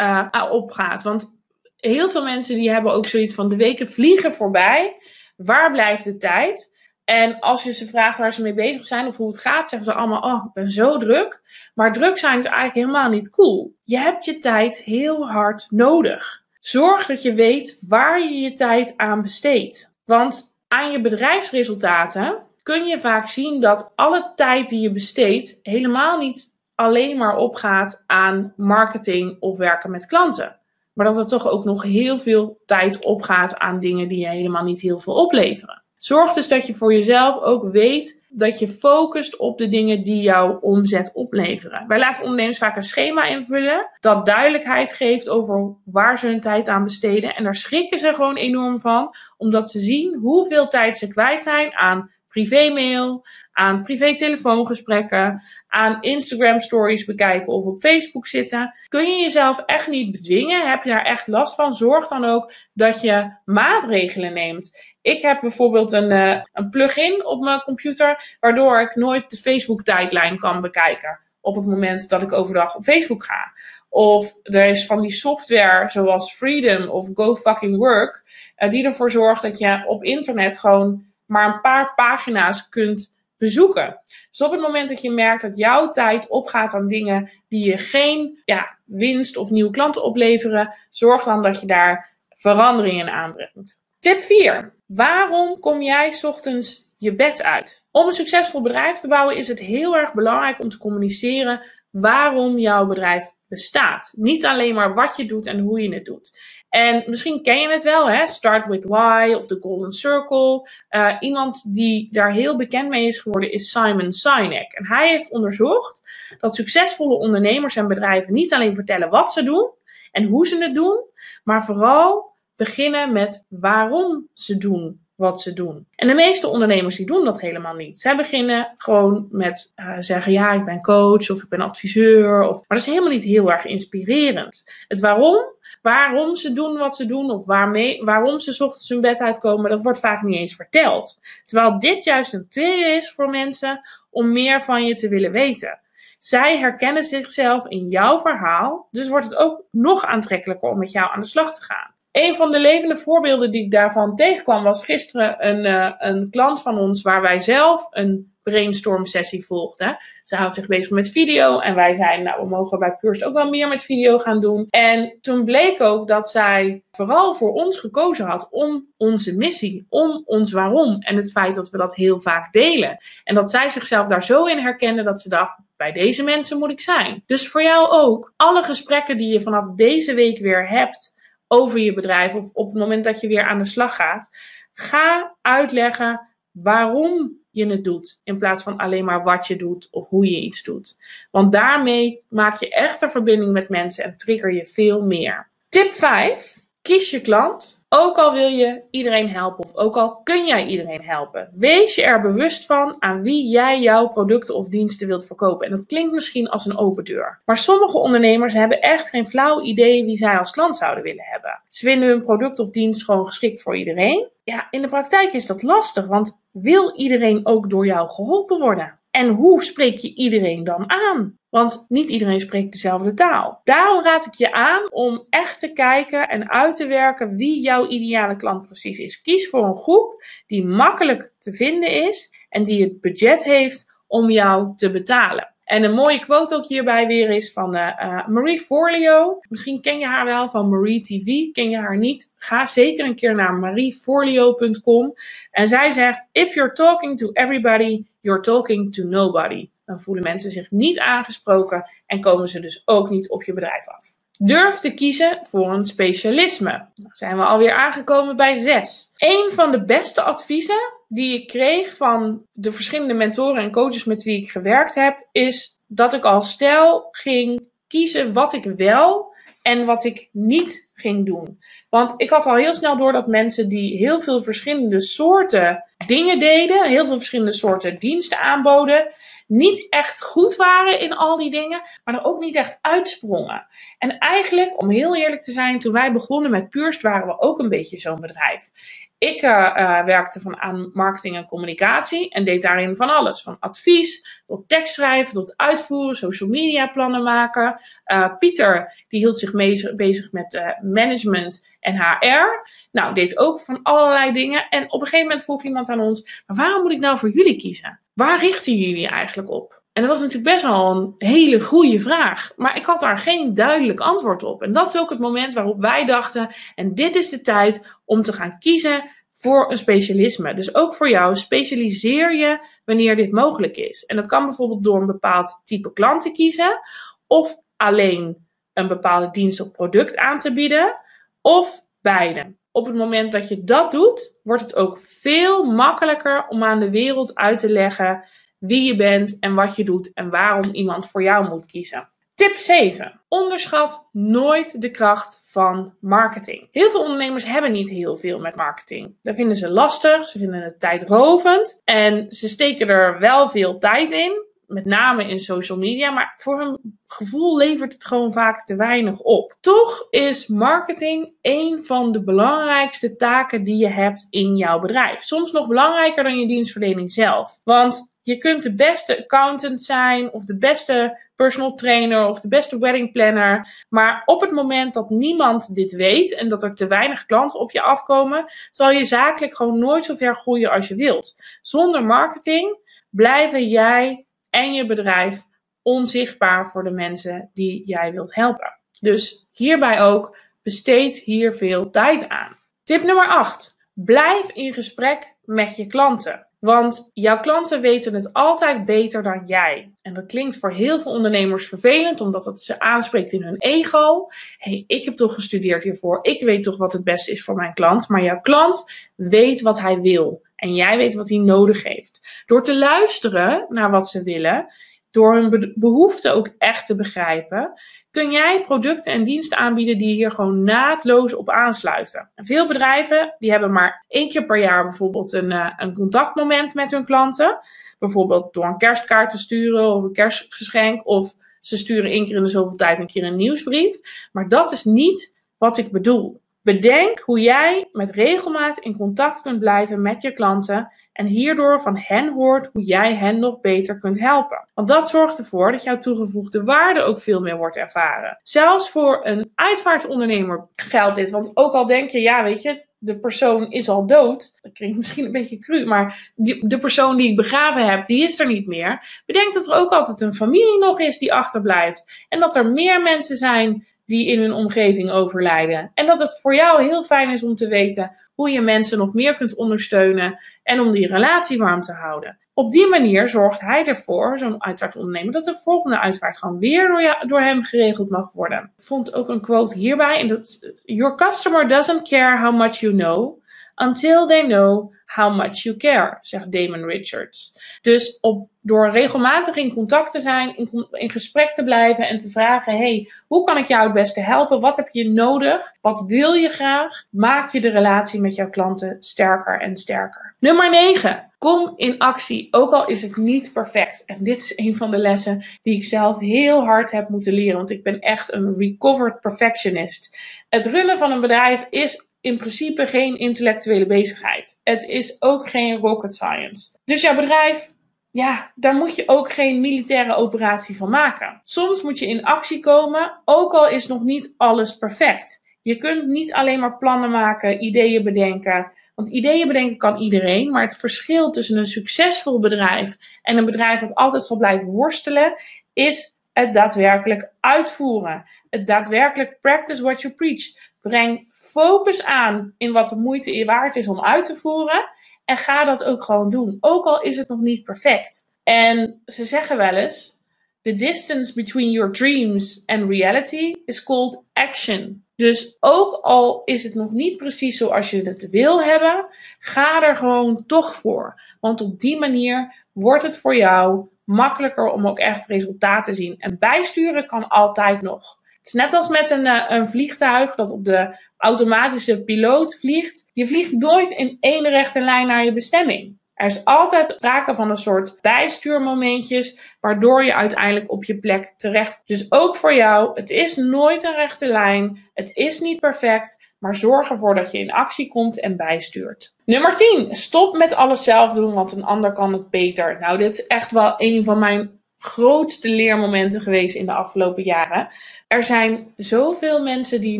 uh, 0.01 0.47
opgaat. 0.51 1.03
Want 1.03 1.33
heel 1.77 2.09
veel 2.09 2.23
mensen 2.23 2.55
die 2.55 2.71
hebben 2.71 2.93
ook 2.93 3.05
zoiets 3.05 3.33
van 3.35 3.49
de 3.49 3.55
weken 3.55 3.91
vliegen 3.91 4.33
voorbij. 4.33 4.97
Waar 5.35 5.71
blijft 5.71 6.05
de 6.05 6.17
tijd? 6.17 6.71
En 7.03 7.39
als 7.39 7.63
je 7.63 7.73
ze 7.73 7.87
vraagt 7.87 8.17
waar 8.17 8.33
ze 8.33 8.41
mee 8.41 8.53
bezig 8.53 8.85
zijn 8.85 9.07
of 9.07 9.17
hoe 9.17 9.27
het 9.27 9.39
gaat, 9.39 9.69
zeggen 9.69 9.91
ze 9.91 9.97
allemaal: 9.97 10.21
Oh, 10.21 10.45
ik 10.45 10.53
ben 10.53 10.69
zo 10.69 10.97
druk. 10.97 11.41
Maar 11.73 11.93
druk 11.93 12.17
zijn 12.17 12.39
is 12.39 12.45
eigenlijk 12.45 12.87
helemaal 12.87 13.09
niet 13.09 13.29
cool. 13.29 13.75
Je 13.83 13.97
hebt 13.97 14.25
je 14.25 14.37
tijd 14.37 14.77
heel 14.77 15.29
hard 15.29 15.65
nodig. 15.69 16.43
Zorg 16.59 17.05
dat 17.05 17.21
je 17.21 17.33
weet 17.33 17.85
waar 17.87 18.19
je 18.19 18.33
je 18.33 18.53
tijd 18.53 18.93
aan 18.97 19.21
besteedt. 19.21 19.95
Want 20.05 20.52
aan 20.73 20.91
je 20.91 21.01
bedrijfsresultaten 21.01 22.37
kun 22.63 22.85
je 22.85 22.99
vaak 22.99 23.27
zien 23.27 23.61
dat 23.61 23.91
alle 23.95 24.31
tijd 24.35 24.69
die 24.69 24.79
je 24.79 24.91
besteedt 24.91 25.59
helemaal 25.63 26.17
niet 26.17 26.57
alleen 26.75 27.17
maar 27.17 27.35
opgaat 27.35 28.03
aan 28.07 28.53
marketing 28.57 29.37
of 29.39 29.57
werken 29.57 29.91
met 29.91 30.05
klanten. 30.05 30.59
Maar 30.93 31.05
dat 31.05 31.17
er 31.17 31.27
toch 31.27 31.47
ook 31.47 31.65
nog 31.65 31.83
heel 31.83 32.17
veel 32.17 32.61
tijd 32.65 33.05
opgaat 33.05 33.59
aan 33.59 33.79
dingen 33.79 34.07
die 34.07 34.19
je 34.19 34.27
helemaal 34.27 34.63
niet 34.63 34.81
heel 34.81 34.99
veel 34.99 35.13
opleveren. 35.13 35.83
Zorg 35.97 36.33
dus 36.33 36.47
dat 36.47 36.67
je 36.67 36.73
voor 36.73 36.93
jezelf 36.93 37.41
ook 37.41 37.71
weet 37.71 38.22
dat 38.35 38.59
je 38.59 38.67
focust 38.67 39.37
op 39.37 39.57
de 39.57 39.67
dingen 39.67 40.03
die 40.03 40.21
jouw 40.21 40.59
omzet 40.59 41.11
opleveren. 41.13 41.87
Wij 41.87 41.99
laten 41.99 42.23
ondernemers 42.23 42.57
vaak 42.57 42.75
een 42.75 42.83
schema 42.83 43.23
invullen 43.23 43.89
dat 43.99 44.25
duidelijkheid 44.25 44.93
geeft 44.93 45.29
over 45.29 45.75
waar 45.85 46.19
ze 46.19 46.27
hun 46.27 46.41
tijd 46.41 46.69
aan 46.69 46.83
besteden. 46.83 47.35
En 47.35 47.43
daar 47.43 47.55
schrikken 47.55 47.97
ze 47.97 48.13
gewoon 48.13 48.35
enorm 48.35 48.79
van, 48.79 49.15
omdat 49.37 49.71
ze 49.71 49.79
zien 49.79 50.15
hoeveel 50.15 50.67
tijd 50.67 50.97
ze 50.97 51.07
kwijt 51.07 51.43
zijn 51.43 51.73
aan 51.73 52.11
privémail, 52.33 53.25
aan 53.51 53.83
privé-telefoongesprekken, 53.83 55.41
aan 55.67 56.01
Instagram 56.01 56.59
stories 56.59 57.05
bekijken 57.05 57.53
of 57.53 57.65
op 57.65 57.79
Facebook 57.79 58.27
zitten. 58.27 58.75
Kun 58.87 59.09
je 59.09 59.21
jezelf 59.21 59.63
echt 59.65 59.87
niet 59.87 60.11
bedwingen? 60.11 60.69
Heb 60.69 60.83
je 60.83 60.89
daar 60.89 61.05
echt 61.05 61.27
last 61.27 61.55
van? 61.55 61.73
Zorg 61.73 62.07
dan 62.07 62.25
ook 62.25 62.53
dat 62.73 63.01
je 63.01 63.37
maatregelen 63.45 64.33
neemt. 64.33 64.92
Ik 65.03 65.21
heb 65.21 65.41
bijvoorbeeld 65.41 65.93
een, 65.93 66.11
uh, 66.11 66.41
een 66.53 66.69
plugin 66.69 67.25
op 67.25 67.39
mijn 67.39 67.59
computer, 67.59 68.35
waardoor 68.39 68.81
ik 68.81 68.95
nooit 68.95 69.29
de 69.29 69.37
Facebook-tijdlijn 69.37 70.37
kan 70.37 70.61
bekijken 70.61 71.19
op 71.41 71.55
het 71.55 71.65
moment 71.65 72.09
dat 72.09 72.21
ik 72.21 72.31
overdag 72.31 72.75
op 72.75 72.83
Facebook 72.83 73.23
ga. 73.25 73.51
Of 73.89 74.33
er 74.43 74.65
is 74.65 74.85
van 74.85 75.01
die 75.01 75.11
software 75.11 75.89
zoals 75.89 76.33
Freedom 76.33 76.89
of 76.89 77.09
Go 77.13 77.35
Fucking 77.35 77.77
Work, 77.77 78.23
uh, 78.57 78.69
die 78.69 78.85
ervoor 78.85 79.11
zorgt 79.11 79.41
dat 79.41 79.57
je 79.59 79.83
op 79.87 80.03
internet 80.03 80.59
gewoon 80.59 81.05
maar 81.25 81.53
een 81.53 81.61
paar 81.61 81.93
pagina's 81.95 82.69
kunt 82.69 83.15
bezoeken. 83.37 84.01
Dus 84.29 84.41
op 84.41 84.51
het 84.51 84.61
moment 84.61 84.89
dat 84.89 85.01
je 85.01 85.11
merkt 85.11 85.41
dat 85.41 85.57
jouw 85.57 85.89
tijd 85.91 86.27
opgaat 86.27 86.73
aan 86.73 86.87
dingen 86.87 87.31
die 87.47 87.65
je 87.65 87.77
geen 87.77 88.41
ja, 88.45 88.77
winst 88.85 89.37
of 89.37 89.49
nieuwe 89.49 89.71
klanten 89.71 90.03
opleveren, 90.03 90.75
zorg 90.89 91.23
dan 91.23 91.41
dat 91.41 91.61
je 91.61 91.67
daar 91.67 92.11
veranderingen 92.29 93.09
aanbrengt. 93.09 93.81
Tip 94.03 94.19
4. 94.19 94.75
Waarom 94.85 95.59
kom 95.59 95.81
jij 95.81 96.13
ochtends 96.21 96.93
je 96.97 97.15
bed 97.15 97.43
uit? 97.43 97.87
Om 97.91 98.07
een 98.07 98.13
succesvol 98.13 98.61
bedrijf 98.61 98.99
te 98.99 99.07
bouwen 99.07 99.35
is 99.35 99.47
het 99.47 99.59
heel 99.59 99.95
erg 99.95 100.13
belangrijk 100.13 100.59
om 100.59 100.69
te 100.69 100.77
communiceren 100.77 101.65
waarom 101.89 102.57
jouw 102.57 102.85
bedrijf 102.85 103.25
bestaat. 103.47 104.13
Niet 104.15 104.45
alleen 104.45 104.75
maar 104.75 104.93
wat 104.93 105.17
je 105.17 105.25
doet 105.25 105.45
en 105.45 105.59
hoe 105.59 105.81
je 105.81 105.93
het 105.93 106.05
doet. 106.05 106.39
En 106.69 107.03
misschien 107.05 107.41
ken 107.41 107.59
je 107.59 107.69
het 107.69 107.83
wel, 107.83 108.09
hè? 108.09 108.27
Start 108.27 108.65
with 108.65 108.83
Why 108.83 109.33
of 109.37 109.47
The 109.47 109.57
Golden 109.59 109.91
Circle. 109.91 110.69
Uh, 110.89 111.15
iemand 111.19 111.75
die 111.75 112.09
daar 112.11 112.31
heel 112.31 112.57
bekend 112.57 112.89
mee 112.89 113.05
is 113.05 113.19
geworden 113.19 113.51
is 113.51 113.71
Simon 113.71 114.11
Sinek. 114.11 114.71
En 114.73 114.87
hij 114.87 115.09
heeft 115.09 115.31
onderzocht 115.31 116.01
dat 116.39 116.55
succesvolle 116.55 117.15
ondernemers 117.15 117.75
en 117.75 117.87
bedrijven 117.87 118.33
niet 118.33 118.53
alleen 118.53 118.75
vertellen 118.75 119.09
wat 119.09 119.33
ze 119.33 119.43
doen 119.43 119.71
en 120.11 120.23
hoe 120.23 120.47
ze 120.47 120.57
het 120.57 120.73
doen, 120.73 120.99
maar 121.43 121.65
vooral 121.65 122.32
beginnen 122.63 123.11
met 123.11 123.45
waarom 123.49 124.27
ze 124.33 124.57
doen 124.57 125.01
wat 125.15 125.41
ze 125.41 125.53
doen. 125.53 125.87
En 125.95 126.07
de 126.07 126.13
meeste 126.13 126.47
ondernemers 126.47 126.95
die 126.95 127.05
doen 127.05 127.25
dat 127.25 127.41
helemaal 127.41 127.73
niet. 127.73 127.99
Zij 127.99 128.15
beginnen 128.15 128.73
gewoon 128.77 129.27
met 129.31 129.73
uh, 129.75 129.95
zeggen 129.99 130.31
ja, 130.31 130.51
ik 130.51 130.65
ben 130.65 130.81
coach 130.81 131.29
of 131.29 131.43
ik 131.43 131.49
ben 131.49 131.61
adviseur. 131.61 132.41
Of, 132.41 132.55
maar 132.55 132.77
dat 132.77 132.77
is 132.77 132.85
helemaal 132.85 133.09
niet 133.09 133.23
heel 133.23 133.51
erg 133.51 133.65
inspirerend. 133.65 134.63
Het 134.87 134.99
waarom, 134.99 135.43
waarom 135.81 136.35
ze 136.35 136.53
doen 136.53 136.77
wat 136.77 136.95
ze 136.95 137.05
doen 137.05 137.31
of 137.31 137.45
waarmee, 137.45 138.03
waarom 138.03 138.39
ze 138.39 138.63
ochtends 138.63 138.89
hun 138.89 139.01
bed 139.01 139.19
uitkomen, 139.19 139.69
dat 139.69 139.81
wordt 139.81 139.99
vaak 139.99 140.21
niet 140.21 140.39
eens 140.39 140.55
verteld. 140.55 141.19
Terwijl 141.45 141.79
dit 141.79 142.03
juist 142.03 142.33
een 142.33 142.49
trigger 142.49 142.95
is 142.95 143.11
voor 143.11 143.29
mensen 143.29 143.81
om 144.09 144.31
meer 144.31 144.61
van 144.61 144.85
je 144.85 144.95
te 144.95 145.07
willen 145.07 145.31
weten. 145.31 145.79
Zij 146.19 146.57
herkennen 146.59 147.03
zichzelf 147.03 147.65
in 147.67 147.87
jouw 147.87 148.19
verhaal, 148.19 148.87
dus 148.91 149.07
wordt 149.07 149.25
het 149.25 149.35
ook 149.35 149.63
nog 149.71 150.05
aantrekkelijker 150.05 150.69
om 150.69 150.77
met 150.77 150.91
jou 150.91 151.11
aan 151.13 151.19
de 151.19 151.25
slag 151.25 151.53
te 151.53 151.63
gaan. 151.63 151.93
Een 152.13 152.35
van 152.35 152.51
de 152.51 152.59
levende 152.59 152.97
voorbeelden 152.97 153.51
die 153.51 153.63
ik 153.63 153.71
daarvan 153.71 154.15
tegenkwam 154.15 154.63
was 154.63 154.85
gisteren 154.85 155.47
een, 155.47 155.65
uh, 155.65 155.91
een 155.97 156.29
klant 156.29 156.61
van 156.61 156.77
ons 156.77 157.01
waar 157.01 157.21
wij 157.21 157.39
zelf 157.39 157.87
een 157.89 158.33
brainstorm 158.43 159.05
sessie 159.05 159.45
volgden. 159.45 159.97
Ze 160.23 160.35
houdt 160.35 160.55
zich 160.55 160.67
bezig 160.67 160.91
met 160.91 161.09
video 161.09 161.59
en 161.59 161.75
wij 161.75 161.93
zeiden, 161.93 162.25
nou 162.25 162.41
we 162.41 162.49
mogen 162.49 162.79
bij 162.79 162.95
Purst 162.99 163.23
ook 163.23 163.33
wel 163.33 163.49
meer 163.49 163.67
met 163.67 163.83
video 163.83 164.17
gaan 164.17 164.41
doen. 164.41 164.67
En 164.69 165.17
toen 165.21 165.45
bleek 165.45 165.81
ook 165.81 166.07
dat 166.07 166.29
zij 166.29 166.83
vooral 166.91 167.33
voor 167.33 167.53
ons 167.53 167.79
gekozen 167.79 168.25
had 168.25 168.47
om 168.51 168.87
onze 168.97 169.35
missie, 169.35 169.85
om 169.89 170.21
ons 170.25 170.51
waarom 170.51 170.99
en 170.99 171.15
het 171.15 171.31
feit 171.31 171.55
dat 171.55 171.69
we 171.69 171.77
dat 171.77 171.95
heel 171.95 172.19
vaak 172.19 172.51
delen. 172.51 172.97
En 173.23 173.35
dat 173.35 173.51
zij 173.51 173.69
zichzelf 173.69 174.07
daar 174.07 174.23
zo 174.23 174.45
in 174.45 174.59
herkende 174.59 175.03
dat 175.03 175.21
ze 175.21 175.29
dacht, 175.29 175.57
bij 175.77 175.91
deze 175.91 176.23
mensen 176.23 176.59
moet 176.59 176.71
ik 176.71 176.81
zijn. 176.81 177.23
Dus 177.25 177.49
voor 177.49 177.63
jou 177.63 177.89
ook, 177.89 178.33
alle 178.35 178.63
gesprekken 178.63 179.17
die 179.17 179.33
je 179.33 179.41
vanaf 179.41 179.75
deze 179.75 180.13
week 180.13 180.39
weer 180.39 180.69
hebt 180.69 181.12
over 181.53 181.79
je 181.79 181.93
bedrijf 181.93 182.33
of 182.33 182.49
op 182.53 182.65
het 182.65 182.75
moment 182.75 183.03
dat 183.03 183.21
je 183.21 183.27
weer 183.27 183.43
aan 183.43 183.57
de 183.57 183.65
slag 183.65 183.95
gaat, 183.95 184.29
ga 184.73 185.35
uitleggen 185.41 186.27
waarom 186.51 187.41
je 187.49 187.65
het 187.65 187.83
doet, 187.83 188.21
in 188.23 188.37
plaats 188.37 188.63
van 188.63 188.77
alleen 188.77 189.05
maar 189.05 189.23
wat 189.23 189.47
je 189.47 189.55
doet 189.55 189.87
of 189.91 190.09
hoe 190.09 190.29
je 190.29 190.41
iets 190.41 190.63
doet. 190.63 190.97
Want 191.31 191.51
daarmee 191.51 192.23
maak 192.29 192.59
je 192.59 192.69
echt 192.69 193.01
een 193.01 193.11
verbinding 193.11 193.51
met 193.51 193.69
mensen 193.69 194.03
en 194.03 194.17
trigger 194.17 194.53
je 194.53 194.65
veel 194.65 195.01
meer. 195.01 195.51
Tip 195.69 195.91
5. 195.91 196.61
Kies 196.81 197.09
je 197.09 197.21
klant, 197.21 197.82
ook 197.93 198.17
al 198.17 198.33
wil 198.33 198.47
je 198.47 198.81
iedereen 198.91 199.29
helpen 199.29 199.63
of 199.63 199.75
ook 199.75 199.97
al 199.97 200.21
kun 200.23 200.45
jij 200.45 200.65
iedereen 200.65 201.01
helpen. 201.01 201.49
Wees 201.51 201.95
je 201.95 202.03
er 202.03 202.21
bewust 202.21 202.65
van 202.65 202.95
aan 202.99 203.21
wie 203.21 203.49
jij 203.49 203.81
jouw 203.81 204.07
producten 204.07 204.55
of 204.55 204.67
diensten 204.67 205.07
wilt 205.07 205.25
verkopen. 205.25 205.65
En 205.65 205.71
dat 205.71 205.85
klinkt 205.85 206.13
misschien 206.13 206.49
als 206.49 206.65
een 206.65 206.77
open 206.77 207.03
deur. 207.03 207.41
Maar 207.45 207.57
sommige 207.57 207.97
ondernemers 207.97 208.53
hebben 208.53 208.81
echt 208.81 209.09
geen 209.09 209.25
flauw 209.25 209.61
idee 209.61 210.05
wie 210.05 210.17
zij 210.17 210.37
als 210.37 210.51
klant 210.51 210.77
zouden 210.77 211.03
willen 211.03 211.25
hebben. 211.25 211.61
Ze 211.69 211.85
vinden 211.85 212.09
hun 212.09 212.23
product 212.23 212.59
of 212.59 212.69
dienst 212.69 213.03
gewoon 213.03 213.25
geschikt 213.25 213.61
voor 213.61 213.77
iedereen. 213.77 214.29
Ja, 214.43 214.67
in 214.69 214.81
de 214.81 214.87
praktijk 214.87 215.33
is 215.33 215.45
dat 215.45 215.63
lastig, 215.63 216.07
want 216.07 216.39
wil 216.51 216.95
iedereen 216.95 217.45
ook 217.45 217.69
door 217.69 217.85
jou 217.85 218.09
geholpen 218.09 218.59
worden? 218.59 218.99
En 219.15 219.27
hoe 219.27 219.63
spreek 219.63 219.97
je 219.97 220.13
iedereen 220.13 220.63
dan 220.63 220.89
aan? 220.89 221.37
Want 221.49 221.85
niet 221.89 222.09
iedereen 222.09 222.39
spreekt 222.39 222.71
dezelfde 222.71 223.13
taal. 223.13 223.61
Daarom 223.63 224.03
raad 224.03 224.25
ik 224.25 224.33
je 224.33 224.51
aan 224.51 224.91
om 224.91 225.25
echt 225.29 225.59
te 225.59 225.71
kijken 225.71 226.29
en 226.29 226.51
uit 226.51 226.75
te 226.75 226.87
werken 226.87 227.35
wie 227.35 227.61
jouw 227.61 227.87
ideale 227.87 228.35
klant 228.35 228.65
precies 228.65 228.99
is. 228.99 229.21
Kies 229.21 229.49
voor 229.49 229.63
een 229.63 229.77
groep 229.77 230.23
die 230.47 230.65
makkelijk 230.65 231.33
te 231.39 231.53
vinden 231.53 231.89
is 231.89 232.45
en 232.49 232.65
die 232.65 232.83
het 232.83 233.01
budget 233.01 233.43
heeft 233.43 233.91
om 234.07 234.29
jou 234.29 234.73
te 234.75 234.91
betalen. 234.91 235.52
En 235.63 235.83
een 235.83 235.93
mooie 235.93 236.19
quote 236.19 236.55
ook 236.55 236.65
hierbij 236.65 237.07
weer 237.07 237.29
is 237.29 237.53
van 237.53 237.75
uh, 237.75 238.27
Marie 238.27 238.59
Forleo. 238.59 239.39
Misschien 239.49 239.81
ken 239.81 239.99
je 239.99 240.05
haar 240.05 240.25
wel 240.25 240.49
van 240.49 240.69
Marie 240.69 241.01
TV. 241.01 241.51
Ken 241.51 241.69
je 241.69 241.77
haar 241.77 241.97
niet? 241.97 242.33
Ga 242.35 242.65
zeker 242.65 243.05
een 243.05 243.15
keer 243.15 243.35
naar 243.35 243.53
marieforleo.com. 243.53 245.13
En 245.51 245.67
zij 245.67 245.91
zegt: 245.91 246.27
If 246.31 246.53
you're 246.53 246.73
talking 246.73 247.17
to 247.17 247.29
everybody, 247.33 248.03
you're 248.21 248.41
talking 248.41 248.93
to 248.95 249.03
nobody. 249.03 249.69
Dan 249.85 249.99
voelen 249.99 250.23
mensen 250.23 250.51
zich 250.51 250.71
niet 250.71 250.99
aangesproken 250.99 251.89
en 252.05 252.21
komen 252.21 252.47
ze 252.47 252.59
dus 252.59 252.81
ook 252.85 253.09
niet 253.09 253.29
op 253.29 253.43
je 253.43 253.53
bedrijf 253.53 253.87
af. 253.87 254.22
Durf 254.39 254.79
te 254.79 254.93
kiezen 254.93 255.39
voor 255.43 255.73
een 255.73 255.85
specialisme. 255.85 256.85
Dan 256.95 257.09
zijn 257.11 257.37
we 257.37 257.43
alweer 257.43 257.73
aangekomen 257.73 258.35
bij 258.35 258.57
zes. 258.57 259.11
Een 259.17 259.49
van 259.51 259.71
de 259.71 259.85
beste 259.85 260.21
adviezen 260.21 260.93
die 261.07 261.41
ik 261.41 261.47
kreeg 261.47 261.95
van 261.95 262.41
de 262.51 262.71
verschillende 262.71 263.13
mentoren 263.13 263.63
en 263.63 263.71
coaches 263.71 264.03
met 264.03 264.23
wie 264.23 264.37
ik 264.37 264.51
gewerkt 264.51 264.95
heb, 264.95 265.27
is 265.31 265.81
dat 265.87 266.13
ik 266.13 266.23
al 266.23 266.41
snel 266.41 267.07
ging 267.11 267.67
kiezen 267.87 268.33
wat 268.33 268.53
ik 268.53 268.63
wel 268.63 269.33
en 269.61 269.85
wat 269.85 270.03
ik 270.03 270.29
niet 270.31 270.89
ging 270.93 271.25
doen. 271.25 271.59
Want 271.89 272.13
ik 272.17 272.29
had 272.29 272.45
al 272.45 272.55
heel 272.55 272.75
snel 272.75 272.97
door 272.97 273.11
dat 273.11 273.27
mensen 273.27 273.69
die 273.69 273.97
heel 273.97 274.21
veel 274.21 274.43
verschillende 274.43 275.01
soorten 275.01 275.83
dingen 276.07 276.39
deden, 276.39 276.87
heel 276.87 277.07
veel 277.07 277.17
verschillende 277.17 277.51
soorten 277.51 277.95
diensten 277.99 278.39
aanboden, 278.39 279.13
niet 279.53 279.87
echt 279.89 280.23
goed 280.23 280.55
waren 280.55 280.99
in 280.99 281.13
al 281.13 281.37
die 281.37 281.51
dingen, 281.51 281.81
maar 282.03 282.13
er 282.13 282.23
ook 282.23 282.39
niet 282.39 282.55
echt 282.55 282.77
uitsprongen. 282.81 283.67
En 283.97 284.17
eigenlijk, 284.17 284.81
om 284.81 284.89
heel 284.89 285.15
eerlijk 285.15 285.41
te 285.41 285.51
zijn, 285.51 285.79
toen 285.79 285.93
wij 285.93 286.11
begonnen 286.11 286.51
met 286.51 286.69
Purst, 286.69 287.01
waren 287.01 287.27
we 287.27 287.39
ook 287.39 287.59
een 287.59 287.69
beetje 287.69 287.97
zo'n 287.97 288.21
bedrijf. 288.21 288.69
Ik 289.17 289.41
uh, 289.41 290.05
werkte 290.05 290.39
van 290.39 290.57
aan 290.57 290.89
marketing 290.93 291.35
en 291.35 291.45
communicatie 291.45 292.29
en 292.29 292.45
deed 292.45 292.61
daarin 292.61 292.95
van 292.95 293.09
alles. 293.09 293.41
Van 293.41 293.57
advies, 293.59 294.41
tot 294.45 294.67
tekstschrijven, 294.67 295.33
tot 295.33 295.53
uitvoeren, 295.57 296.15
social 296.15 296.49
media 296.49 296.87
plannen 296.87 297.23
maken. 297.23 297.81
Uh, 298.05 298.37
Pieter, 298.37 299.05
die 299.07 299.19
hield 299.19 299.39
zich 299.39 299.51
bezig 299.95 300.31
met 300.31 300.75
management 300.81 301.67
en 301.79 301.95
HR. 301.95 302.69
Nou, 302.91 303.13
deed 303.13 303.37
ook 303.37 303.59
van 303.59 303.79
allerlei 303.83 304.31
dingen. 304.31 304.67
En 304.69 304.83
op 304.83 305.01
een 305.01 305.07
gegeven 305.07 305.27
moment 305.27 305.43
vroeg 305.43 305.63
iemand 305.63 305.89
aan 305.89 305.99
ons, 305.99 306.43
maar 306.47 306.57
waarom 306.57 306.81
moet 306.81 306.91
ik 306.91 306.99
nou 306.99 307.17
voor 307.17 307.29
jullie 307.29 307.57
kiezen? 307.57 308.02
Waar 308.13 308.39
richten 308.39 308.75
jullie 308.75 309.07
eigenlijk 309.07 309.49
op? 309.49 309.81
En 309.93 310.01
dat 310.01 310.11
was 310.11 310.19
natuurlijk 310.19 310.53
best 310.53 310.63
wel 310.63 310.91
een 310.91 311.15
hele 311.17 311.61
goede 311.61 311.99
vraag. 311.99 312.51
Maar 312.55 312.77
ik 312.77 312.85
had 312.85 313.01
daar 313.01 313.17
geen 313.17 313.53
duidelijk 313.53 313.99
antwoord 313.99 314.43
op. 314.43 314.61
En 314.61 314.73
dat 314.73 314.87
is 314.87 314.99
ook 314.99 315.09
het 315.09 315.19
moment 315.19 315.53
waarop 315.53 315.79
wij 315.79 316.05
dachten: 316.05 316.53
en 316.75 316.95
dit 316.95 317.15
is 317.15 317.29
de 317.29 317.41
tijd 317.41 317.95
om 318.05 318.21
te 318.21 318.33
gaan 318.33 318.59
kiezen 318.59 319.03
voor 319.31 319.71
een 319.71 319.77
specialisme. 319.77 320.53
Dus 320.53 320.75
ook 320.75 320.95
voor 320.95 321.09
jou 321.09 321.35
specialiseer 321.35 322.35
je 322.35 322.67
wanneer 322.85 323.15
dit 323.15 323.31
mogelijk 323.31 323.77
is. 323.77 324.03
En 324.03 324.15
dat 324.15 324.27
kan 324.27 324.45
bijvoorbeeld 324.45 324.83
door 324.83 324.99
een 324.99 325.05
bepaald 325.07 325.61
type 325.63 325.93
klant 325.93 326.21
te 326.21 326.31
kiezen, 326.31 326.79
of 327.27 327.55
alleen 327.77 328.47
een 328.73 328.87
bepaalde 328.87 329.29
dienst 329.31 329.59
of 329.59 329.71
product 329.71 330.17
aan 330.17 330.39
te 330.39 330.53
bieden, 330.53 330.99
of 331.41 331.81
beide. 332.01 332.55
Op 332.75 332.85
het 332.85 332.95
moment 332.95 333.31
dat 333.31 333.49
je 333.49 333.63
dat 333.63 333.91
doet, 333.91 334.39
wordt 334.43 334.61
het 334.61 334.75
ook 334.75 334.97
veel 334.99 335.63
makkelijker 335.63 336.47
om 336.47 336.63
aan 336.63 336.79
de 336.79 336.89
wereld 336.89 337.35
uit 337.35 337.59
te 337.59 337.69
leggen 337.69 338.23
wie 338.59 338.83
je 338.83 338.95
bent 338.95 339.37
en 339.39 339.53
wat 339.53 339.75
je 339.75 339.83
doet 339.83 340.13
en 340.13 340.29
waarom 340.29 340.71
iemand 340.71 341.09
voor 341.09 341.23
jou 341.23 341.49
moet 341.49 341.65
kiezen. 341.65 342.09
Tip 342.35 342.55
7. 342.55 343.21
Onderschat 343.27 344.09
nooit 344.11 344.81
de 344.81 344.91
kracht 344.91 345.39
van 345.43 345.93
marketing. 345.99 346.67
Heel 346.71 346.89
veel 346.89 347.03
ondernemers 347.03 347.45
hebben 347.45 347.71
niet 347.71 347.89
heel 347.89 348.17
veel 348.17 348.39
met 348.39 348.55
marketing. 348.55 349.15
Dat 349.21 349.35
vinden 349.35 349.55
ze 349.55 349.69
lastig, 349.69 350.27
ze 350.27 350.37
vinden 350.37 350.61
het 350.61 350.79
tijdrovend 350.79 351.81
en 351.83 352.31
ze 352.31 352.47
steken 352.47 352.87
er 352.87 353.19
wel 353.19 353.49
veel 353.49 353.77
tijd 353.77 354.11
in, 354.11 354.45
met 354.73 354.85
name 354.85 355.27
in 355.27 355.39
social 355.39 355.77
media, 355.77 356.11
maar 356.11 356.33
voor 356.35 356.59
hun 356.59 356.99
gevoel 357.07 357.57
levert 357.57 357.93
het 357.93 358.05
gewoon 358.05 358.33
vaak 358.33 358.65
te 358.65 358.75
weinig 358.75 359.19
op. 359.19 359.57
Toch 359.59 360.07
is 360.09 360.47
marketing 360.47 361.33
een 361.41 361.83
van 361.83 362.11
de 362.11 362.23
belangrijkste 362.23 363.15
taken 363.15 363.63
die 363.63 363.77
je 363.77 363.89
hebt 363.89 364.27
in 364.29 364.55
jouw 364.55 364.79
bedrijf. 364.79 365.21
Soms 365.21 365.51
nog 365.51 365.67
belangrijker 365.67 366.23
dan 366.23 366.39
je 366.39 366.47
dienstverlening 366.47 367.11
zelf. 367.11 367.59
Want 367.63 368.13
je 368.21 368.37
kunt 368.37 368.63
de 368.63 368.75
beste 368.75 369.17
accountant 369.17 369.81
zijn 369.81 370.31
of 370.31 370.45
de 370.45 370.57
beste 370.57 371.19
personal 371.35 371.75
trainer 371.75 372.27
of 372.27 372.39
de 372.39 372.47
beste 372.47 372.79
wedding 372.79 373.11
planner. 373.11 373.85
Maar 373.89 374.23
op 374.25 374.41
het 374.41 374.51
moment 374.51 374.93
dat 374.93 375.09
niemand 375.09 375.75
dit 375.75 375.93
weet 375.93 376.35
en 376.35 376.49
dat 376.49 376.63
er 376.63 376.75
te 376.75 376.87
weinig 376.87 377.25
klanten 377.25 377.59
op 377.59 377.71
je 377.71 377.81
afkomen, 377.81 378.43
zal 378.71 378.91
je 378.91 379.03
zakelijk 379.03 379.55
gewoon 379.55 379.79
nooit 379.79 380.05
zo 380.05 380.15
ver 380.15 380.35
groeien 380.35 380.71
als 380.71 380.87
je 380.87 380.95
wilt. 380.95 381.35
Zonder 381.61 382.03
marketing 382.05 382.77
blijven 383.09 383.67
jij 383.67 384.25
en 384.53 384.73
je 384.73 384.85
bedrijf 384.85 385.43
onzichtbaar 385.81 386.69
voor 386.69 386.83
de 386.83 386.91
mensen 386.91 387.49
die 387.53 387.85
jij 387.85 388.11
wilt 388.11 388.35
helpen. 388.35 388.79
Dus 388.99 389.47
hierbij 389.51 390.01
ook 390.01 390.37
besteed 390.61 391.17
hier 391.17 391.53
veel 391.53 391.89
tijd 391.89 392.29
aan. 392.29 392.57
Tip 392.83 393.03
nummer 393.03 393.27
8. 393.27 393.77
Blijf 393.93 394.51
in 394.51 394.73
gesprek 394.73 395.35
met 395.43 395.75
je 395.75 395.87
klanten. 395.87 396.47
Want 396.59 397.09
jouw 397.13 397.39
klanten 397.39 397.81
weten 397.81 398.13
het 398.13 398.33
altijd 398.33 398.85
beter 398.85 399.23
dan 399.23 399.43
jij. 399.45 399.91
En 400.01 400.13
dat 400.13 400.25
klinkt 400.25 400.57
voor 400.57 400.71
heel 400.71 400.99
veel 400.99 401.11
ondernemers 401.11 401.67
vervelend, 401.67 402.21
omdat 402.21 402.45
het 402.45 402.61
ze 402.61 402.79
aanspreekt 402.79 403.31
in 403.31 403.43
hun 403.43 403.57
ego. 403.57 404.27
hey, 404.57 404.83
ik 404.87 405.05
heb 405.05 405.15
toch 405.15 405.33
gestudeerd 405.33 405.83
hiervoor. 405.83 406.19
Ik 406.21 406.43
weet 406.43 406.63
toch 406.63 406.77
wat 406.77 406.93
het 406.93 407.03
beste 407.03 407.31
is 407.31 407.43
voor 407.43 407.55
mijn 407.55 407.73
klant. 407.73 408.07
Maar 408.09 408.23
jouw 408.23 408.41
klant 408.41 408.91
weet 409.15 409.61
wat 409.61 409.79
hij 409.79 409.99
wil. 409.99 410.41
En 410.63 410.73
jij 410.73 410.97
weet 410.97 411.15
wat 411.15 411.29
hij 411.29 411.37
nodig 411.37 411.83
heeft. 411.83 412.43
Door 412.45 412.63
te 412.63 412.77
luisteren 412.77 413.65
naar 413.69 413.91
wat 413.91 414.09
ze 414.09 414.23
willen, 414.23 414.73
door 415.11 415.35
hun 415.35 415.73
behoeften 415.75 416.35
ook 416.35 416.49
echt 416.57 416.85
te 416.85 416.95
begrijpen, 416.95 417.73
kun 418.11 418.31
jij 418.31 418.61
producten 418.61 419.13
en 419.13 419.23
diensten 419.23 419.57
aanbieden 419.57 419.97
die 419.97 420.13
hier 420.13 420.31
gewoon 420.31 420.63
naadloos 420.63 421.33
op 421.33 421.49
aansluiten. 421.49 422.31
veel 422.35 422.67
bedrijven 422.67 423.35
die 423.39 423.51
hebben 423.51 423.71
maar 423.71 424.05
één 424.07 424.29
keer 424.29 424.45
per 424.45 424.59
jaar 424.59 424.83
bijvoorbeeld 424.83 425.33
een, 425.33 425.51
uh, 425.51 425.73
een 425.77 425.93
contactmoment 425.93 426.73
met 426.73 426.91
hun 426.91 427.05
klanten. 427.05 427.59
Bijvoorbeeld 427.99 428.53
door 428.53 428.65
een 428.65 428.77
kerstkaart 428.77 429.31
te 429.31 429.37
sturen 429.37 429.87
of 429.87 430.03
een 430.03 430.13
kerstgeschenk 430.13 431.07
of 431.07 431.33
ze 431.61 431.77
sturen 431.77 432.11
één 432.11 432.25
keer 432.25 432.35
in 432.35 432.43
de 432.43 432.49
zoveel 432.49 432.77
tijd 432.77 432.99
een 432.99 433.07
keer 433.07 433.23
een 433.23 433.35
nieuwsbrief. 433.35 433.99
Maar 434.31 434.47
dat 434.49 434.71
is 434.71 434.83
niet 434.83 435.39
wat 435.57 435.77
ik 435.77 435.91
bedoel. 435.91 436.41
Bedenk 436.63 437.19
hoe 437.19 437.39
jij 437.39 437.89
met 437.91 438.11
regelmaat 438.11 438.77
in 438.77 438.97
contact 438.97 439.41
kunt 439.41 439.59
blijven 439.59 440.01
met 440.01 440.21
je 440.21 440.33
klanten 440.33 440.91
en 441.13 441.25
hierdoor 441.25 441.81
van 441.81 441.97
hen 441.97 442.33
hoort 442.33 442.69
hoe 442.73 442.83
jij 442.83 443.15
hen 443.15 443.39
nog 443.39 443.59
beter 443.59 443.99
kunt 443.99 444.19
helpen. 444.19 444.67
Want 444.73 444.87
dat 444.87 445.09
zorgt 445.09 445.37
ervoor 445.37 445.71
dat 445.71 445.83
jouw 445.83 445.99
toegevoegde 445.99 446.63
waarde 446.63 447.01
ook 447.01 447.19
veel 447.19 447.41
meer 447.41 447.57
wordt 447.57 447.75
ervaren. 447.75 448.39
Zelfs 448.43 448.89
voor 448.89 449.19
een 449.23 449.51
uitvaartondernemer 449.55 450.67
geldt 450.75 451.15
dit, 451.15 451.31
want 451.31 451.51
ook 451.53 451.73
al 451.73 451.85
denk 451.85 452.09
je, 452.09 452.19
ja, 452.19 452.43
weet 452.43 452.61
je, 452.61 452.85
de 452.97 453.19
persoon 453.19 453.71
is 453.71 453.89
al 453.89 454.07
dood. 454.07 454.53
Dat 454.61 454.71
klinkt 454.73 454.97
misschien 454.97 455.25
een 455.25 455.31
beetje 455.31 455.59
cru, 455.59 455.85
maar 455.85 456.31
de 456.35 456.79
persoon 456.79 457.17
die 457.17 457.29
ik 457.29 457.35
begraven 457.35 457.89
heb, 457.89 458.07
die 458.07 458.23
is 458.23 458.39
er 458.39 458.47
niet 458.47 458.67
meer. 458.67 459.21
Bedenk 459.25 459.53
dat 459.53 459.67
er 459.67 459.75
ook 459.75 459.91
altijd 459.91 460.21
een 460.21 460.33
familie 460.33 460.79
nog 460.79 460.99
is 460.99 461.17
die 461.17 461.33
achterblijft. 461.33 462.25
En 462.29 462.39
dat 462.39 462.55
er 462.55 462.71
meer 462.71 463.01
mensen 463.01 463.37
zijn 463.37 463.87
die 464.05 464.27
in 464.27 464.39
hun 464.39 464.53
omgeving 464.53 465.11
overlijden. 465.11 465.91
En 465.93 466.05
dat 466.05 466.19
het 466.19 466.39
voor 466.41 466.55
jou 466.55 466.83
heel 466.83 467.03
fijn 467.03 467.29
is 467.29 467.43
om 467.43 467.55
te 467.55 467.67
weten 467.67 468.11
hoe 468.33 468.49
je 468.49 468.61
mensen 468.61 468.97
nog 468.97 469.13
meer 469.13 469.35
kunt 469.35 469.55
ondersteunen 469.55 470.35
en 470.63 470.79
om 470.79 470.91
die 470.91 471.07
relatie 471.07 471.57
warm 471.57 471.81
te 471.81 471.93
houden. 471.93 472.37
Op 472.55 472.71
die 472.71 472.87
manier 472.87 473.29
zorgt 473.29 473.61
hij 473.61 473.85
ervoor, 473.85 474.37
zo'n 474.37 474.63
uitvaartondernemer, 474.63 475.31
dat 475.33 475.43
de 475.43 475.55
volgende 475.63 475.99
uitvaart 475.99 476.37
gewoon 476.37 476.59
weer 476.59 476.87
door, 476.87 477.23
door 477.27 477.39
hem 477.39 477.63
geregeld 477.63 478.09
mag 478.09 478.33
worden. 478.33 478.71
Ik 478.77 478.83
vond 478.83 479.13
ook 479.13 479.29
een 479.29 479.41
quote 479.41 479.77
hierbij, 479.77 480.19
en 480.19 480.27
dat 480.27 480.73
Your 480.83 481.15
customer 481.15 481.67
doesn't 481.67 482.09
care 482.09 482.39
how 482.39 482.57
much 482.57 482.75
you 482.75 482.93
know, 482.93 483.42
until 483.75 484.27
they 484.27 484.43
know 484.43 484.91
how 485.05 485.35
much 485.35 485.63
you 485.63 485.77
care, 485.77 486.17
zegt 486.21 486.51
Damon 486.51 486.85
Richards. 486.85 487.57
Dus 487.81 488.19
op, 488.19 488.49
door 488.61 488.89
regelmatig 488.89 489.55
in 489.55 489.73
contact 489.73 490.11
te 490.11 490.21
zijn, 490.21 490.57
in, 490.57 490.87
in 490.91 491.09
gesprek 491.09 491.53
te 491.53 491.63
blijven 491.63 492.07
en 492.07 492.17
te 492.17 492.29
vragen: 492.29 492.77
hey, 492.77 493.09
hoe 493.27 493.45
kan 493.45 493.57
ik 493.57 493.67
jou 493.67 493.83
het 493.83 493.93
beste 493.93 494.21
helpen? 494.21 494.59
Wat 494.59 494.77
heb 494.77 494.89
je 494.91 495.09
nodig? 495.09 495.73
Wat 495.81 496.03
wil 496.07 496.33
je 496.33 496.49
graag? 496.49 497.03
Maak 497.09 497.51
je 497.51 497.61
de 497.61 497.69
relatie 497.69 498.21
met 498.21 498.35
jouw 498.35 498.49
klanten 498.49 498.95
sterker 498.99 499.61
en 499.61 499.75
sterker. 499.75 500.35
Nummer 500.39 500.69
9. 500.69 501.31
Kom 501.37 501.73
in 501.75 501.97
actie, 501.97 502.47
ook 502.51 502.71
al 502.71 502.87
is 502.87 503.01
het 503.01 503.17
niet 503.17 503.53
perfect. 503.53 504.03
En 504.05 504.17
dit 504.19 504.37
is 504.37 504.53
een 504.55 504.75
van 504.75 504.91
de 504.91 504.97
lessen 504.97 505.43
die 505.61 505.75
ik 505.75 505.83
zelf 505.83 506.19
heel 506.19 506.63
hard 506.63 506.91
heb 506.91 507.09
moeten 507.09 507.33
leren, 507.33 507.57
want 507.57 507.71
ik 507.71 507.83
ben 507.83 507.99
echt 507.99 508.33
een 508.33 508.55
recovered 508.57 509.19
perfectionist. 509.19 510.17
Het 510.49 510.65
runnen 510.65 510.97
van 510.97 511.11
een 511.11 511.21
bedrijf 511.21 511.67
is 511.69 512.07
in 512.23 512.37
principe 512.37 512.85
geen 512.85 513.17
intellectuele 513.17 513.85
bezigheid. 513.85 514.59
Het 514.63 514.87
is 514.87 515.21
ook 515.21 515.49
geen 515.49 515.77
rocket 515.77 516.15
science. 516.15 516.77
Dus 516.85 517.01
jouw 517.01 517.15
bedrijf, 517.15 517.73
ja, 518.11 518.51
daar 518.55 518.75
moet 518.75 518.95
je 518.95 519.03
ook 519.05 519.31
geen 519.31 519.61
militaire 519.61 520.15
operatie 520.15 520.77
van 520.77 520.89
maken. 520.89 521.41
Soms 521.43 521.81
moet 521.81 521.99
je 521.99 522.07
in 522.07 522.23
actie 522.23 522.59
komen, 522.59 523.21
ook 523.25 523.53
al 523.53 523.69
is 523.69 523.87
nog 523.87 524.03
niet 524.03 524.33
alles 524.37 524.77
perfect. 524.77 525.41
Je 525.61 525.77
kunt 525.77 526.07
niet 526.07 526.33
alleen 526.33 526.59
maar 526.59 526.77
plannen 526.77 527.11
maken, 527.11 527.63
ideeën 527.63 528.03
bedenken. 528.03 528.71
Want 528.95 529.09
ideeën 529.09 529.47
bedenken 529.47 529.77
kan 529.77 529.97
iedereen, 529.97 530.51
maar 530.51 530.63
het 530.63 530.77
verschil 530.77 531.31
tussen 531.31 531.57
een 531.57 531.65
succesvol 531.65 532.39
bedrijf 532.39 532.97
en 533.21 533.37
een 533.37 533.45
bedrijf 533.45 533.79
dat 533.79 533.95
altijd 533.95 534.23
zal 534.23 534.37
blijven 534.37 534.67
worstelen, 534.67 535.33
is 535.73 536.15
het 536.33 536.53
daadwerkelijk 536.53 537.31
uitvoeren. 537.39 538.23
Het 538.49 538.67
daadwerkelijk 538.67 539.37
practice 539.41 539.83
what 539.83 540.01
you 540.01 540.13
preach. 540.13 540.43
Breng 540.81 541.27
focus 541.53 542.03
aan 542.03 542.53
in 542.57 542.71
wat 542.71 542.89
de 542.89 542.95
moeite 542.95 543.45
waard 543.45 543.75
is 543.75 543.87
om 543.87 544.01
uit 544.01 544.25
te 544.25 544.35
voeren. 544.35 544.89
En 545.25 545.37
ga 545.37 545.65
dat 545.65 545.83
ook 545.83 546.03
gewoon 546.03 546.29
doen. 546.29 546.57
Ook 546.59 546.85
al 546.85 547.01
is 547.01 547.17
het 547.17 547.27
nog 547.27 547.39
niet 547.39 547.63
perfect. 547.63 548.27
En 548.43 549.01
ze 549.05 549.23
zeggen 549.23 549.57
wel 549.57 549.73
eens: 549.73 550.21
The 550.61 550.75
distance 550.75 551.33
between 551.33 551.71
your 551.71 551.91
dreams 551.91 552.63
and 552.65 552.89
reality 552.89 553.53
is 553.65 553.83
called 553.83 554.21
action. 554.33 555.05
Dus 555.15 555.57
ook 555.59 555.93
al 556.01 556.41
is 556.45 556.63
het 556.63 556.75
nog 556.75 556.91
niet 556.91 557.17
precies 557.17 557.57
zoals 557.57 557.89
je 557.89 558.01
het 558.01 558.29
wil 558.29 558.63
hebben, 558.63 559.05
ga 559.39 559.83
er 559.83 559.95
gewoon 559.95 560.45
toch 560.45 560.75
voor. 560.75 561.21
Want 561.39 561.61
op 561.61 561.79
die 561.79 561.97
manier 561.97 562.65
wordt 562.71 563.03
het 563.03 563.17
voor 563.17 563.35
jou 563.35 563.87
makkelijker 564.03 564.71
om 564.71 564.87
ook 564.87 564.99
echt 564.99 565.27
resultaten 565.27 565.93
te 565.93 565.99
zien. 565.99 566.15
En 566.19 566.39
bijsturen 566.39 567.05
kan 567.05 567.27
altijd 567.27 567.81
nog. 567.81 568.21
Het 568.37 568.47
is 568.47 568.53
net 568.53 568.73
als 568.73 568.87
met 568.87 569.09
een, 569.09 569.25
eh, 569.25 569.45
een 569.47 569.67
vliegtuig 569.67 570.35
dat 570.35 570.51
op 570.51 570.65
de 570.65 570.97
automatische 571.23 572.03
piloot 572.03 572.59
vliegt. 572.59 573.09
Je 573.13 573.27
vliegt 573.27 573.51
nooit 573.51 573.91
in 573.91 574.17
één 574.19 574.49
rechte 574.49 574.81
lijn 574.81 575.07
naar 575.07 575.25
je 575.25 575.33
bestemming. 575.33 576.01
Er 576.13 576.25
is 576.25 576.45
altijd 576.45 576.91
sprake 576.91 577.35
van 577.35 577.49
een 577.49 577.57
soort 577.57 577.97
bijstuurmomentjes, 578.01 579.39
waardoor 579.59 580.05
je 580.05 580.13
uiteindelijk 580.13 580.71
op 580.71 580.83
je 580.83 580.99
plek 580.99 581.33
terecht. 581.37 581.81
Dus 581.85 582.11
ook 582.11 582.35
voor 582.35 582.53
jou, 582.53 582.91
het 582.93 583.09
is 583.09 583.35
nooit 583.35 583.83
een 583.83 583.95
rechte 583.95 584.27
lijn. 584.27 584.89
Het 584.93 585.15
is 585.15 585.39
niet 585.39 585.59
perfect, 585.59 586.23
maar 586.39 586.55
zorg 586.55 586.89
ervoor 586.89 587.15
dat 587.15 587.31
je 587.31 587.39
in 587.39 587.51
actie 587.51 587.87
komt 587.87 588.19
en 588.19 588.37
bijstuurt. 588.37 589.15
Nummer 589.25 589.55
10. 589.55 589.95
Stop 589.95 590.37
met 590.37 590.55
alles 590.55 590.83
zelf 590.83 591.13
doen, 591.13 591.33
want 591.33 591.51
een 591.51 591.63
ander 591.63 591.93
kan 591.93 592.13
het 592.13 592.29
beter. 592.29 592.79
Nou, 592.79 592.97
dit 592.97 593.13
is 593.13 593.27
echt 593.27 593.51
wel 593.51 593.73
een 593.77 594.03
van 594.03 594.19
mijn 594.19 594.61
grootste 594.77 595.49
leermomenten 595.49 596.21
geweest 596.21 596.55
in 596.55 596.65
de 596.65 596.73
afgelopen 596.73 597.23
jaren. 597.23 597.67
Er 598.07 598.23
zijn 598.23 598.73
zoveel 598.77 599.41
mensen 599.41 599.81
die 599.81 599.99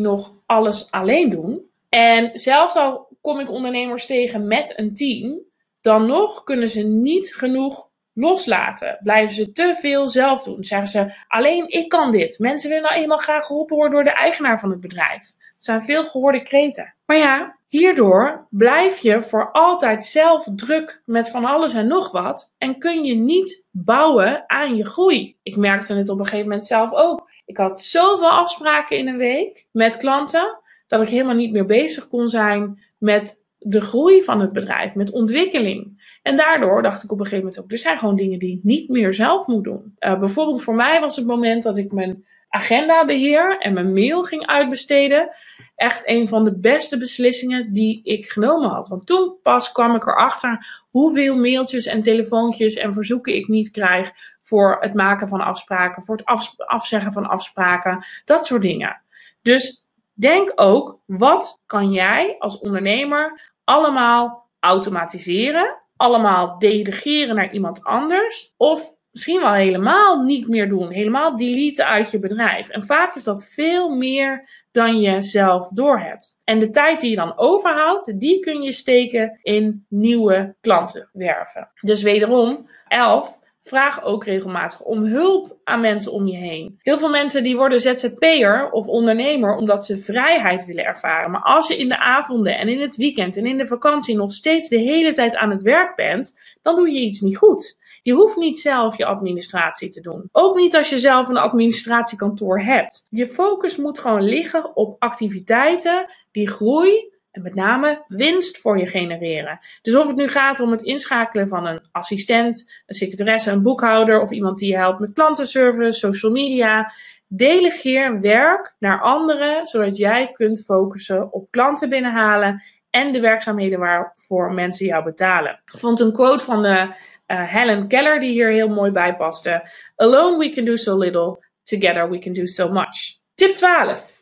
nog 0.00 0.32
alles 0.46 0.90
alleen 0.90 1.30
doen. 1.30 1.70
En 1.88 2.30
zelfs 2.32 2.76
al 2.76 3.08
kom 3.20 3.40
ik 3.40 3.50
ondernemers 3.50 4.06
tegen 4.06 4.46
met 4.46 4.78
een 4.78 4.94
team, 4.94 5.38
dan 5.80 6.06
nog 6.06 6.44
kunnen 6.44 6.68
ze 6.68 6.82
niet 6.82 7.34
genoeg 7.34 7.88
loslaten. 8.12 8.98
Blijven 9.02 9.34
ze 9.34 9.52
te 9.52 9.74
veel 9.80 10.08
zelf 10.08 10.42
doen. 10.42 10.64
Zeggen 10.64 10.88
ze, 10.88 11.14
alleen 11.28 11.68
ik 11.68 11.88
kan 11.88 12.10
dit. 12.10 12.38
Mensen 12.38 12.68
willen 12.68 12.84
nou 12.84 12.94
eenmaal 12.94 13.18
graag 13.18 13.46
geholpen 13.46 13.76
worden 13.76 13.94
door 13.94 14.12
de 14.12 14.18
eigenaar 14.18 14.58
van 14.58 14.70
het 14.70 14.80
bedrijf. 14.80 15.32
Het 15.38 15.64
zijn 15.64 15.82
veel 15.82 16.04
gehoorde 16.04 16.42
kreten. 16.42 16.94
Maar 17.06 17.16
ja, 17.16 17.56
Hierdoor 17.74 18.46
blijf 18.50 18.98
je 18.98 19.22
voor 19.22 19.52
altijd 19.52 20.06
zelf 20.06 20.48
druk 20.56 21.02
met 21.04 21.30
van 21.30 21.44
alles 21.44 21.74
en 21.74 21.86
nog 21.86 22.10
wat 22.10 22.52
en 22.58 22.78
kun 22.78 23.04
je 23.04 23.14
niet 23.14 23.66
bouwen 23.70 24.44
aan 24.46 24.76
je 24.76 24.84
groei. 24.84 25.36
Ik 25.42 25.56
merkte 25.56 25.94
het 25.94 26.08
op 26.08 26.18
een 26.18 26.24
gegeven 26.24 26.48
moment 26.48 26.66
zelf 26.66 26.92
ook. 26.92 27.30
Ik 27.44 27.56
had 27.56 27.80
zoveel 27.80 28.30
afspraken 28.30 28.98
in 28.98 29.08
een 29.08 29.16
week 29.16 29.66
met 29.72 29.96
klanten 29.96 30.58
dat 30.86 31.02
ik 31.02 31.08
helemaal 31.08 31.34
niet 31.34 31.52
meer 31.52 31.66
bezig 31.66 32.08
kon 32.08 32.28
zijn 32.28 32.82
met 32.98 33.42
de 33.58 33.80
groei 33.80 34.22
van 34.22 34.40
het 34.40 34.52
bedrijf, 34.52 34.94
met 34.94 35.12
ontwikkeling. 35.12 36.02
En 36.22 36.36
daardoor 36.36 36.82
dacht 36.82 37.04
ik 37.04 37.12
op 37.12 37.18
een 37.18 37.24
gegeven 37.24 37.44
moment 37.44 37.64
ook, 37.64 37.72
er 37.72 37.78
zijn 37.78 37.98
gewoon 37.98 38.16
dingen 38.16 38.38
die 38.38 38.56
ik 38.56 38.62
niet 38.62 38.88
meer 38.88 39.14
zelf 39.14 39.46
moet 39.46 39.64
doen. 39.64 39.96
Uh, 39.98 40.18
bijvoorbeeld 40.18 40.62
voor 40.62 40.74
mij 40.74 41.00
was 41.00 41.16
het 41.16 41.26
moment 41.26 41.62
dat 41.62 41.76
ik 41.76 41.92
mijn 41.92 42.24
agenda 42.48 43.04
beheer 43.04 43.58
en 43.58 43.72
mijn 43.72 43.92
mail 43.92 44.22
ging 44.22 44.46
uitbesteden. 44.46 45.30
Echt 45.76 46.08
een 46.08 46.28
van 46.28 46.44
de 46.44 46.58
beste 46.58 46.98
beslissingen 46.98 47.72
die 47.72 48.00
ik 48.02 48.26
genomen 48.26 48.68
had. 48.68 48.88
Want 48.88 49.06
toen 49.06 49.36
pas 49.42 49.72
kwam 49.72 49.94
ik 49.94 50.06
erachter 50.06 50.82
hoeveel 50.90 51.36
mailtjes 51.36 51.86
en 51.86 52.00
telefoontjes 52.00 52.74
en 52.74 52.92
verzoeken 52.92 53.34
ik 53.34 53.48
niet 53.48 53.70
krijg 53.70 54.10
voor 54.44 54.76
het 54.80 54.94
maken 54.94 55.28
van 55.28 55.40
afspraken, 55.40 56.02
voor 56.02 56.16
het 56.16 56.48
afzeggen 56.66 57.12
van 57.12 57.26
afspraken, 57.26 58.04
dat 58.24 58.46
soort 58.46 58.62
dingen. 58.62 59.02
Dus 59.42 59.86
denk 60.12 60.52
ook, 60.54 60.98
wat 61.06 61.62
kan 61.66 61.92
jij 61.92 62.36
als 62.38 62.58
ondernemer 62.58 63.52
allemaal 63.64 64.48
automatiseren, 64.60 65.76
allemaal 65.96 66.58
delegeren 66.58 67.34
naar 67.34 67.52
iemand 67.52 67.84
anders 67.84 68.54
of 68.56 68.92
misschien 69.10 69.40
wel 69.40 69.52
helemaal 69.52 70.22
niet 70.22 70.48
meer 70.48 70.68
doen, 70.68 70.90
helemaal 70.90 71.36
deleten 71.36 71.86
uit 71.86 72.10
je 72.10 72.18
bedrijf. 72.18 72.68
En 72.68 72.84
vaak 72.84 73.14
is 73.14 73.24
dat 73.24 73.46
veel 73.46 73.90
meer 73.90 74.48
dan 74.70 75.00
je 75.00 75.22
zelf 75.22 75.68
doorhebt. 75.68 76.40
En 76.44 76.58
de 76.58 76.70
tijd 76.70 77.00
die 77.00 77.10
je 77.10 77.16
dan 77.16 77.38
overhoudt, 77.38 78.20
die 78.20 78.40
kun 78.40 78.62
je 78.62 78.72
steken 78.72 79.38
in 79.42 79.86
nieuwe 79.88 80.56
klanten 80.60 81.08
werven. 81.12 81.70
Dus 81.80 82.02
wederom, 82.02 82.68
11. 82.88 83.38
Vraag 83.66 84.02
ook 84.02 84.24
regelmatig 84.24 84.80
om 84.80 85.04
hulp 85.04 85.56
aan 85.64 85.80
mensen 85.80 86.12
om 86.12 86.26
je 86.26 86.36
heen. 86.36 86.78
Heel 86.82 86.98
veel 86.98 87.08
mensen 87.08 87.42
die 87.42 87.56
worden 87.56 87.80
ZZP'er 87.80 88.70
of 88.70 88.86
ondernemer 88.86 89.56
omdat 89.56 89.84
ze 89.84 89.98
vrijheid 89.98 90.64
willen 90.64 90.84
ervaren. 90.84 91.30
Maar 91.30 91.42
als 91.42 91.68
je 91.68 91.76
in 91.76 91.88
de 91.88 91.98
avonden 91.98 92.58
en 92.58 92.68
in 92.68 92.80
het 92.80 92.96
weekend 92.96 93.36
en 93.36 93.46
in 93.46 93.58
de 93.58 93.66
vakantie 93.66 94.16
nog 94.16 94.32
steeds 94.32 94.68
de 94.68 94.78
hele 94.78 95.14
tijd 95.14 95.36
aan 95.36 95.50
het 95.50 95.62
werk 95.62 95.96
bent, 95.96 96.38
dan 96.62 96.76
doe 96.76 96.90
je 96.90 97.00
iets 97.00 97.20
niet 97.20 97.36
goed. 97.36 97.78
Je 98.02 98.12
hoeft 98.12 98.36
niet 98.36 98.58
zelf 98.58 98.96
je 98.96 99.04
administratie 99.04 99.88
te 99.88 100.00
doen. 100.00 100.28
Ook 100.32 100.56
niet 100.56 100.76
als 100.76 100.88
je 100.88 100.98
zelf 100.98 101.28
een 101.28 101.36
administratiekantoor 101.36 102.60
hebt. 102.60 103.06
Je 103.10 103.26
focus 103.26 103.76
moet 103.76 103.98
gewoon 103.98 104.22
liggen 104.22 104.76
op 104.76 104.96
activiteiten 104.98 106.06
die 106.32 106.48
groei 106.48 107.12
en 107.34 107.42
met 107.42 107.54
name 107.54 108.04
winst 108.08 108.58
voor 108.58 108.78
je 108.78 108.86
genereren. 108.86 109.58
Dus 109.82 109.94
of 109.94 110.06
het 110.06 110.16
nu 110.16 110.28
gaat 110.28 110.60
om 110.60 110.70
het 110.70 110.82
inschakelen 110.82 111.48
van 111.48 111.66
een 111.66 111.80
assistent, 111.92 112.82
een 112.86 112.94
secretaresse, 112.94 113.50
een 113.50 113.62
boekhouder 113.62 114.20
of 114.20 114.30
iemand 114.30 114.58
die 114.58 114.70
je 114.70 114.76
helpt 114.76 115.00
met 115.00 115.12
klantenservice, 115.12 115.98
social 115.98 116.32
media. 116.32 116.92
Delegeer 117.26 118.20
werk 118.20 118.74
naar 118.78 119.00
anderen, 119.00 119.66
zodat 119.66 119.96
jij 119.96 120.30
kunt 120.32 120.64
focussen 120.64 121.32
op 121.32 121.50
klanten 121.50 121.88
binnenhalen 121.88 122.62
en 122.90 123.12
de 123.12 123.20
werkzaamheden 123.20 123.78
waarvoor 123.78 124.52
mensen 124.52 124.86
jou 124.86 125.04
betalen. 125.04 125.60
Ik 125.72 125.78
vond 125.78 126.00
een 126.00 126.12
quote 126.12 126.44
van 126.44 126.62
de 126.62 126.68
uh, 126.68 127.52
Helen 127.52 127.88
Keller 127.88 128.20
die 128.20 128.30
hier 128.30 128.50
heel 128.50 128.68
mooi 128.68 128.90
bij 128.90 129.16
paste. 129.16 129.70
Alone 129.96 130.38
we 130.38 130.50
can 130.50 130.64
do 130.64 130.76
so 130.76 130.98
little, 130.98 131.44
together 131.62 132.10
we 132.10 132.18
can 132.18 132.32
do 132.32 132.44
so 132.44 132.68
much. 132.72 133.22
Tip 133.34 133.54
12. 133.54 134.13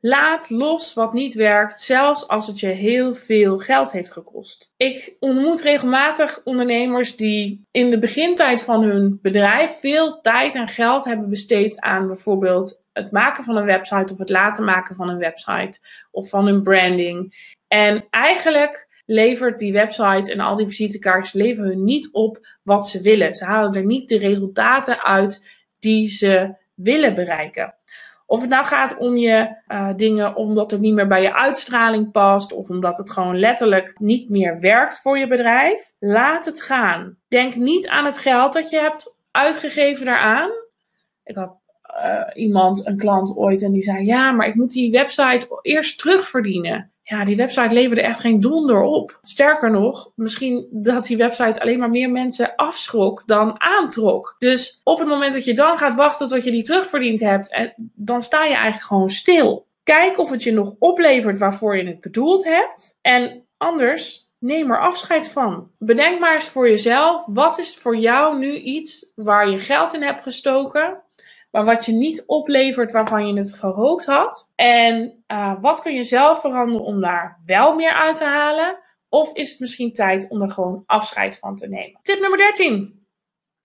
Laat 0.00 0.50
los 0.50 0.94
wat 0.94 1.12
niet 1.12 1.34
werkt, 1.34 1.80
zelfs 1.80 2.28
als 2.28 2.46
het 2.46 2.60
je 2.60 2.66
heel 2.66 3.14
veel 3.14 3.58
geld 3.58 3.92
heeft 3.92 4.12
gekost. 4.12 4.72
Ik 4.76 5.16
ontmoet 5.20 5.62
regelmatig 5.62 6.40
ondernemers 6.44 7.16
die 7.16 7.66
in 7.70 7.90
de 7.90 7.98
begintijd 7.98 8.62
van 8.62 8.82
hun 8.82 9.18
bedrijf 9.22 9.78
veel 9.80 10.20
tijd 10.20 10.54
en 10.54 10.68
geld 10.68 11.04
hebben 11.04 11.28
besteed 11.28 11.80
aan 11.80 12.06
bijvoorbeeld 12.06 12.82
het 12.92 13.12
maken 13.12 13.44
van 13.44 13.56
een 13.56 13.64
website 13.64 14.12
of 14.12 14.18
het 14.18 14.30
laten 14.30 14.64
maken 14.64 14.94
van 14.96 15.08
een 15.08 15.18
website 15.18 15.80
of 16.10 16.28
van 16.28 16.46
een 16.46 16.62
branding. 16.62 17.34
En 17.68 18.06
eigenlijk 18.10 18.88
levert 19.06 19.58
die 19.58 19.72
website 19.72 20.32
en 20.32 20.40
al 20.40 20.56
die 20.56 20.66
visitekaartjes 20.66 21.32
leveren 21.32 21.70
hun 21.70 21.84
niet 21.84 22.12
op 22.12 22.46
wat 22.62 22.88
ze 22.88 23.00
willen. 23.00 23.34
Ze 23.34 23.44
halen 23.44 23.74
er 23.74 23.84
niet 23.84 24.08
de 24.08 24.18
resultaten 24.18 25.04
uit 25.04 25.48
die 25.78 26.08
ze 26.08 26.54
willen 26.74 27.14
bereiken. 27.14 27.74
Of 28.30 28.40
het 28.40 28.50
nou 28.50 28.64
gaat 28.64 28.96
om 28.96 29.16
je 29.16 29.56
uh, 29.68 29.88
dingen 29.96 30.36
omdat 30.36 30.70
het 30.70 30.80
niet 30.80 30.94
meer 30.94 31.06
bij 31.06 31.22
je 31.22 31.34
uitstraling 31.34 32.10
past, 32.10 32.52
of 32.52 32.68
omdat 32.68 32.98
het 32.98 33.10
gewoon 33.10 33.38
letterlijk 33.38 33.94
niet 33.98 34.28
meer 34.28 34.60
werkt 34.60 35.00
voor 35.00 35.18
je 35.18 35.26
bedrijf, 35.26 35.92
laat 35.98 36.44
het 36.44 36.62
gaan. 36.62 37.16
Denk 37.28 37.54
niet 37.54 37.88
aan 37.88 38.04
het 38.04 38.18
geld 38.18 38.52
dat 38.52 38.70
je 38.70 38.78
hebt 38.78 39.14
uitgegeven 39.30 40.06
daaraan. 40.06 40.50
Ik 41.24 41.34
had 41.34 41.56
uh, 42.04 42.22
iemand, 42.34 42.86
een 42.86 42.98
klant 42.98 43.36
ooit, 43.36 43.62
en 43.62 43.72
die 43.72 43.82
zei: 43.82 44.04
Ja, 44.04 44.32
maar 44.32 44.46
ik 44.46 44.54
moet 44.54 44.72
die 44.72 44.90
website 44.90 45.58
eerst 45.62 45.98
terugverdienen 45.98 46.92
ja, 47.08 47.24
die 47.24 47.36
website 47.36 47.74
leverde 47.74 48.02
echt 48.02 48.20
geen 48.20 48.40
donder 48.40 48.82
op. 48.82 49.18
Sterker 49.22 49.70
nog, 49.70 50.12
misschien 50.14 50.68
dat 50.70 51.06
die 51.06 51.16
website 51.16 51.60
alleen 51.60 51.78
maar 51.78 51.90
meer 51.90 52.10
mensen 52.10 52.54
afschrok 52.56 53.22
dan 53.26 53.60
aantrok. 53.60 54.36
Dus 54.38 54.80
op 54.84 54.98
het 54.98 55.08
moment 55.08 55.32
dat 55.32 55.44
je 55.44 55.54
dan 55.54 55.78
gaat 55.78 55.94
wachten 55.94 56.28
tot 56.28 56.44
je 56.44 56.50
die 56.50 56.62
terugverdiend 56.62 57.20
hebt, 57.20 57.52
en 57.52 57.90
dan 57.94 58.22
sta 58.22 58.44
je 58.44 58.54
eigenlijk 58.54 58.84
gewoon 58.84 59.10
stil. 59.10 59.66
Kijk 59.82 60.18
of 60.18 60.30
het 60.30 60.42
je 60.42 60.52
nog 60.52 60.74
oplevert 60.78 61.38
waarvoor 61.38 61.76
je 61.76 61.86
het 61.86 62.00
bedoeld 62.00 62.44
hebt. 62.44 62.98
En 63.00 63.44
anders, 63.56 64.30
neem 64.38 64.70
er 64.70 64.80
afscheid 64.80 65.28
van. 65.28 65.70
Bedenk 65.78 66.20
maar 66.20 66.34
eens 66.34 66.48
voor 66.48 66.68
jezelf, 66.68 67.26
wat 67.26 67.58
is 67.58 67.76
voor 67.76 67.96
jou 67.96 68.38
nu 68.38 68.54
iets 68.54 69.12
waar 69.14 69.50
je 69.50 69.58
geld 69.58 69.94
in 69.94 70.02
hebt 70.02 70.22
gestoken, 70.22 71.02
maar 71.50 71.64
wat 71.64 71.84
je 71.84 71.92
niet 71.92 72.26
oplevert 72.26 72.92
waarvan 72.92 73.26
je 73.26 73.36
het 73.36 73.54
gehoopt 73.54 74.04
had. 74.04 74.50
En 74.54 75.24
uh, 75.28 75.54
wat 75.60 75.82
kun 75.82 75.94
je 75.94 76.02
zelf 76.02 76.40
veranderen 76.40 76.86
om 76.86 77.00
daar 77.00 77.40
wel 77.44 77.74
meer 77.74 77.92
uit 77.92 78.16
te 78.16 78.24
halen? 78.24 78.78
Of 79.08 79.34
is 79.34 79.50
het 79.50 79.60
misschien 79.60 79.92
tijd 79.92 80.28
om 80.28 80.42
er 80.42 80.50
gewoon 80.50 80.82
afscheid 80.86 81.38
van 81.38 81.56
te 81.56 81.68
nemen? 81.68 82.00
Tip 82.02 82.20
nummer 82.20 82.38
13. 82.38 83.06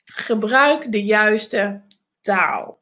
Gebruik 0.06 0.92
de 0.92 1.04
juiste 1.04 1.82
taal. 2.22 2.82